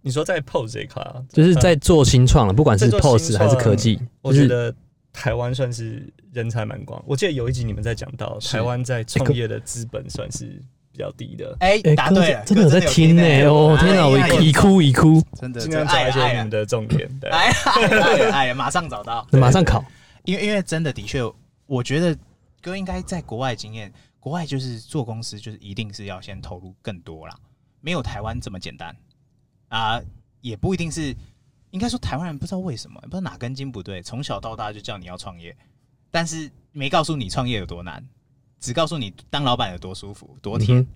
[0.05, 4.73] 你说在 POS 这一块啊，就是在做新创了，不管是 POS 创还是科技，我觉得
[5.15, 7.03] 台湾算是人才蛮广。
[7.07, 10.61] 我记得有一集你们在讲到台湾在创业的资本算是
[10.93, 17.09] 比较低的，哎，答对了，真的有在听呢，哦，天哪，我一哭一哭，真的尽量找一些你们的，重点。
[17.31, 19.83] 哎呀哎呀，马上找到， 马上考，
[20.25, 21.23] 因为因为真的的确，
[21.65, 22.15] 我觉得
[22.61, 23.91] 哥应该在国外经验，
[24.21, 27.35] 国外就是做公司就是一定是要先投入更多啦，
[27.81, 28.95] 没有台湾这么简单
[29.77, 30.01] 啊、
[30.41, 31.15] 也不一定是，
[31.71, 35.57] 应该说台湾人不知道为什么，不知道哪根筋不对，从小到大就叫你要创业，
[36.11, 38.07] 但是没告诉你创业有多难，
[38.61, 40.87] 只告诉你当老板有多舒服、多甜，嗯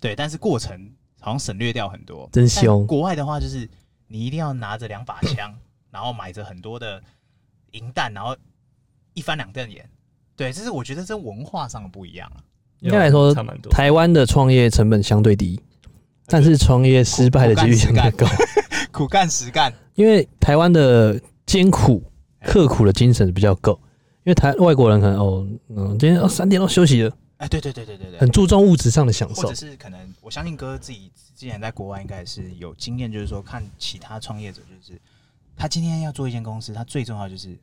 [0.00, 3.68] 对，但是过程好像省略掉很多，真凶国外的话就是
[4.06, 5.54] 你一定要拿着两把枪，
[5.90, 7.02] 然后买着很多的
[7.72, 8.34] 银弹，然后
[9.12, 9.86] 一翻两瞪眼。
[10.34, 12.40] 对，这是我觉得这文化上的不一样啊。
[12.80, 13.34] 应该来说。
[13.70, 15.60] 台湾的创业成本相对低，
[16.32, 18.26] 但是创业失败的几率相对高，
[18.90, 22.02] 苦干实干，因为台湾的艰苦、
[22.42, 23.78] 刻苦的精神比较够。
[24.24, 29.54] 因为台外国人可能哦，嗯，今天哦三点都休息了，哎，对对对对对对很，注重物质上的享受或者。
[29.54, 34.98] 是可能我相信哥自己之前在国外应该也是有经验，就是说看其他创业者，就是
[35.54, 37.58] 他今天要做一间公司，他最重要就是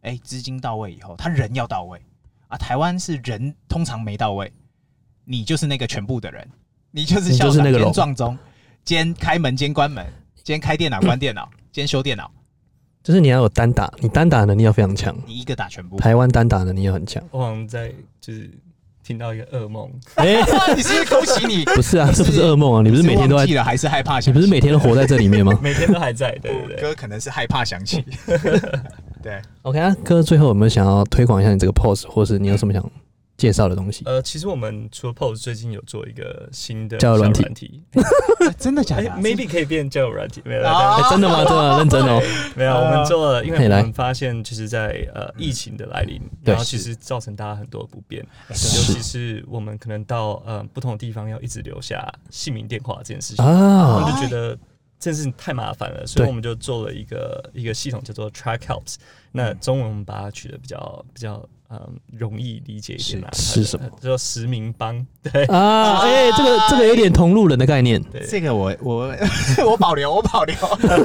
[0.00, 2.00] 哎资金到位以后，他人要到位
[2.48, 2.56] 啊。
[2.56, 4.50] 台湾是人通常没到位，
[5.24, 6.48] 你就是那个全部的人，
[6.96, 8.38] 你就是那个龙撞钟，
[8.84, 10.06] 兼开门兼关门，
[10.44, 12.30] 兼开电脑 关电脑，兼修电脑，
[13.02, 15.12] 就是你要有单打，你单打能力要非常强。
[15.26, 15.98] 你一个打全部。
[15.98, 17.20] 台湾单打能力要很强。
[17.32, 18.48] 我好像在就是
[19.02, 20.36] 听到一个噩梦，哎、
[20.76, 21.64] 你是不是恭喜你？
[21.74, 22.82] 不是啊，这不是噩梦啊！
[22.82, 24.32] 你不是每天都在记，了还是害怕想？
[24.32, 26.80] 你不是每天都活在这里面吗 每天都还在，对对对。
[26.80, 28.04] 哥可能是害怕想起。
[29.20, 32.82] 对，？OK 啊，哥，最后有没有想要推广一下你这个 pose，或是你有什么想
[33.36, 34.04] 介绍的东西？
[34.04, 37.82] 呃，其实我们除了 Pose，最近有做一个新的交友软体。
[38.58, 39.10] 真的假哎的？
[39.10, 40.70] 啊？，maybe 可以变交友软体，没有啦。
[40.70, 41.44] 啊哎真的吗？
[41.44, 41.78] 真的吗？
[41.78, 42.22] 认真哦。
[42.54, 53.96] 没有，我们做了，因为我们发现，就是在呃疫情的来临，对然后其实造成大家很多不便，尤其是我们可能到呃不同的地方要一直留下姓名、电话这件事情，啊。
[53.96, 54.56] 我们就觉得
[55.04, 58.94] 这件事情太麻烦了，所以我们就做了一个一个系统叫做 Track Helps。
[59.32, 61.78] 那中文我们把它取得比较比较嗯
[62.10, 63.86] 容易理解一点啦，是是什么？
[64.00, 68.02] 叫做实名帮，对啊，哎、这个这个有点同路人的概念。
[68.04, 69.14] 对这个我我
[69.68, 70.54] 我保留，我保留。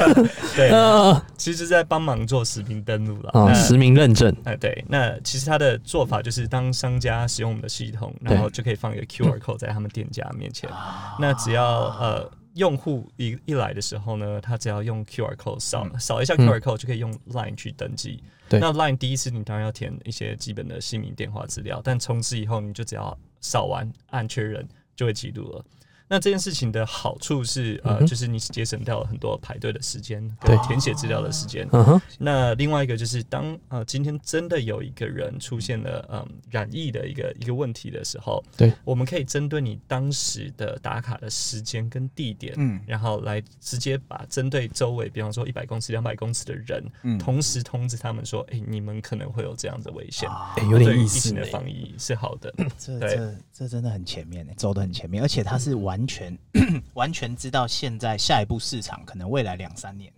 [0.55, 3.31] 对，呃，其实在帮忙做实名登录了。
[3.33, 10.69] 哦，实名认证，哎，对，那其实它的做法就是，当商家使用我们的系统，然后就可以放一个 QR code 在他们店家面前。
[11.19, 11.65] 那只要
[11.99, 12.29] 呃
[12.60, 18.22] 用户一一来的时候呢，他只要用 QR code 扫扫一下嗯 QR code 就可以用 Line 去登记。
[18.49, 25.64] 对那 Line 第一次你当然要填一些基本的姓名、电话资料，但从此以后你就只要扫完按确认就会记录了。
[26.10, 30.57] 那这件事情的好处是，呃，嗯就是你节省掉了很多排队的时间，对。
[30.68, 31.68] 填写资料的时间。
[31.72, 42.80] 嗯哼，那另外一个就是当，呃今天真的有一个人出现了嗯染疫的一个一个问题的时候，对，我们可以针对你当时的打卡的时间跟地点，嗯。
[42.86, 47.18] 然后来直接把针对周围，比方说一百公尺、两百公尺的人，嗯。
[47.20, 50.28] 同时通知他们说，哎、你们可能会有这样的危险。
[50.70, 51.45] 有点疫意思呢情的。
[51.45, 53.16] 防疫是好的，这对。
[53.16, 56.37] 这这真的很前面呢，走的很前面，而且他是完全
[56.93, 60.11] 完全知道现在下一步市场可能未来两三年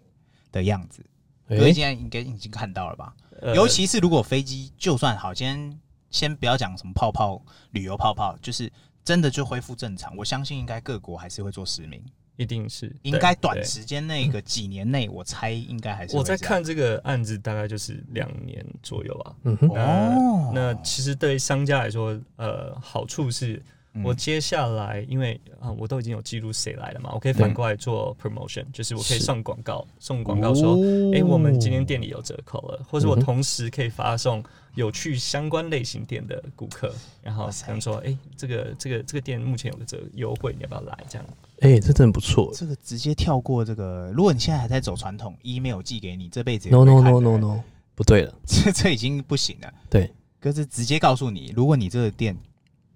[0.52, 1.06] 的样子。
[1.48, 3.14] 哎、各位现在应该已经看到了吧？
[3.42, 5.80] 呃尤其是如果飞机就算好，今天
[6.10, 8.72] 先不要讲什么泡泡旅游泡泡，就是
[9.04, 12.04] 真的就恢复正常，我相信应该各国还是会做实名，
[12.36, 19.36] 一定是应该短时间内个几年内，我猜应该还是我在看这个案子大概就是两年左右吧。
[19.44, 23.64] 嗯哼，哦那其实对商家来说，呃，好处是嗯
[24.04, 29.26] 我接下来因为啊、我都已经有记录谁来了嘛，我可以反过来做 promotion，就是我可以是。
[29.26, 31.12] 上广告，送广告说，哦。
[31.14, 34.44] 哎、我们今天店里有折扣了，或者我同时可以发送
[34.76, 37.66] 有去相关类型店的顾客，然后哇塞。
[37.68, 40.98] 可能说，哎、这个这个这个店目前有个折优惠，你要不要来？
[41.08, 41.28] 这样，
[41.60, 42.52] 哎、这真的不错。
[42.56, 47.64] 这个直接跳过这个，如果你现在还在走传统，email 寄给你，这辈子也 No 不 no no no no，
[47.94, 48.34] 不对了。
[48.48, 49.72] 这这已经不行了。
[49.90, 52.36] 对，可是直接告诉你，如果你这个店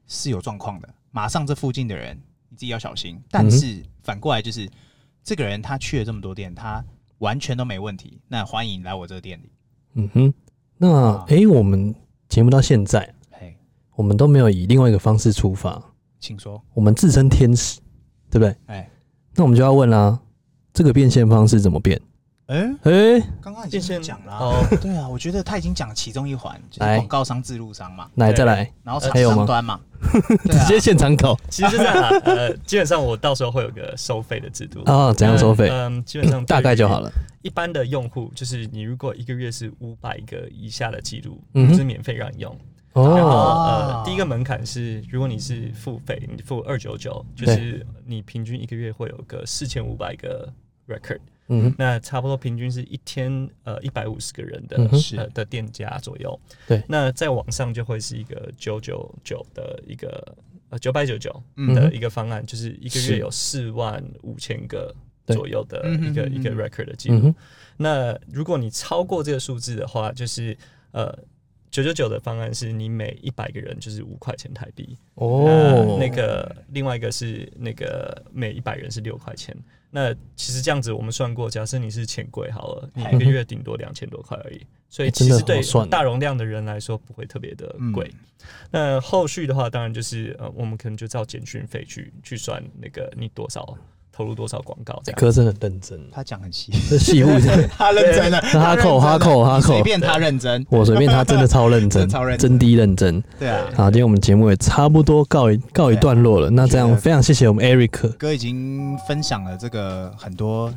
[0.08, 2.16] 是有状况的，马上这附近的人
[2.49, 3.22] 你自己要小心。
[3.30, 4.70] 但是反过来就是，
[5.24, 6.84] 这个人他去了这么多店，他
[7.20, 9.51] 完全都没问题，那欢迎来我这个店里。
[9.93, 10.34] 嗯哼，
[10.78, 11.93] 那啊哎、我们
[12.28, 13.58] 节目到现在，嘿，
[13.95, 15.82] 我们都没有以另外一个方式出发，
[16.20, 16.62] 请说。
[16.74, 17.80] 我们自称天使，
[18.30, 18.56] 对不对？
[18.68, 18.89] 哎
[19.38, 20.18] 那我们就要问啦，
[20.74, 22.01] 这个变现方式怎么变？
[22.45, 29.95] 哎，哎、刚刚已变现经讲了啊、哦，对啊，我觉得他已经讲其中一环，就是来广告商、自入商嘛，来再来，然后厂还有吗商端嘛，对啊
[30.49, 34.82] 直接现场考其实就这样啊，呃，基本上我到时候会有个收费的制度。
[34.84, 35.70] 啊，怎样收费？
[35.70, 37.12] 嗯，基本上大概就好了。
[37.41, 42.58] 一般的用户就是你如果一个月是五百个以下的记录，嗯就是免费让你用。
[42.93, 50.49] 然后哦，呃，第一个门槛是如果你是付费，你付二九九，就是你平均一个月会有个四千五百个
[50.88, 56.39] record，嗯，那差不多平均是一天呃一百五十个人的嗯是呃的店家左右。
[56.68, 56.82] 对。
[56.88, 60.36] 那在网上就会是一个九九九的一个
[60.70, 61.76] 呃九百九九嗯。
[61.76, 64.93] 的一个方案，就是一个月有四万五千个
[65.28, 67.28] 左右的一个一个 record 的记录。
[67.28, 67.36] 嗯，
[67.78, 70.58] 那如果你超过这个数字的话，就是
[70.91, 71.16] 呃
[71.76, 74.97] 九九九的方案是你每一百个人就是五块钱台币。
[75.15, 79.53] 哦呃，那个另外一个是那个每一百人是六块钱。
[79.91, 85.59] 那其实这样子我们算过，假设你是钱柜好了，你一个月顶多两千多块而已，所以其实对
[85.89, 88.09] 大容量的人来说不会特别的贵。
[88.71, 93.78] 那后续的话，当然就是呃，我们可能就照简讯费去去算那个你多少
[94.16, 95.20] 投入多少广告这样。
[95.20, 103.22] 哥真的认真，他讲很细，这细部真的他认真了， 哈扣哈扣哈扣随便他认真，我随便他真的超认真， 超认真真的认真。
[103.38, 106.49] 对啊，好，今天我们节目也差不多告一告一段落了。
[106.49, 110.74] 那这样非常谢谢我们 Eric，哥已经分享了这个很多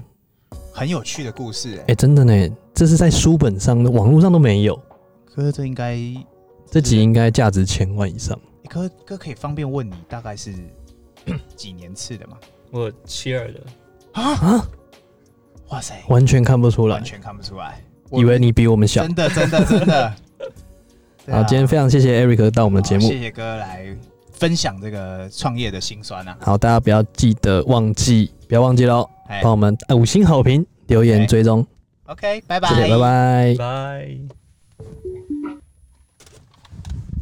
[0.73, 4.81] 很有趣的故事、哎、哎、真的呢，这是在书本上、网络上都没有。
[5.33, 5.97] 哥这应该，
[6.69, 8.37] 这集应该价值千万以上。
[8.65, 10.53] 哎哥哥可以方便问你大概是
[11.57, 12.37] 几年次的吗？
[12.71, 13.61] 我七二的，
[14.13, 14.69] 啊，啊，
[15.69, 19.03] 哇塞，完全看不出来完，全看不出来，以为你比我们小。
[19.03, 20.15] 真的真的真的。
[21.27, 23.09] 对啊好，今天非常谢谢 Eric 到我们的节目好。
[23.11, 23.87] 谢谢哥来
[24.33, 26.37] 分享这个创业的辛酸啊！
[26.41, 31.67] 好，大家不要记得忘记，不要忘记喽，哎帮我们五星好评、留言、哎追踪
[32.07, 33.55] ，，OK，拜拜，谢谢，拜拜。
[33.59, 34.19] 拜。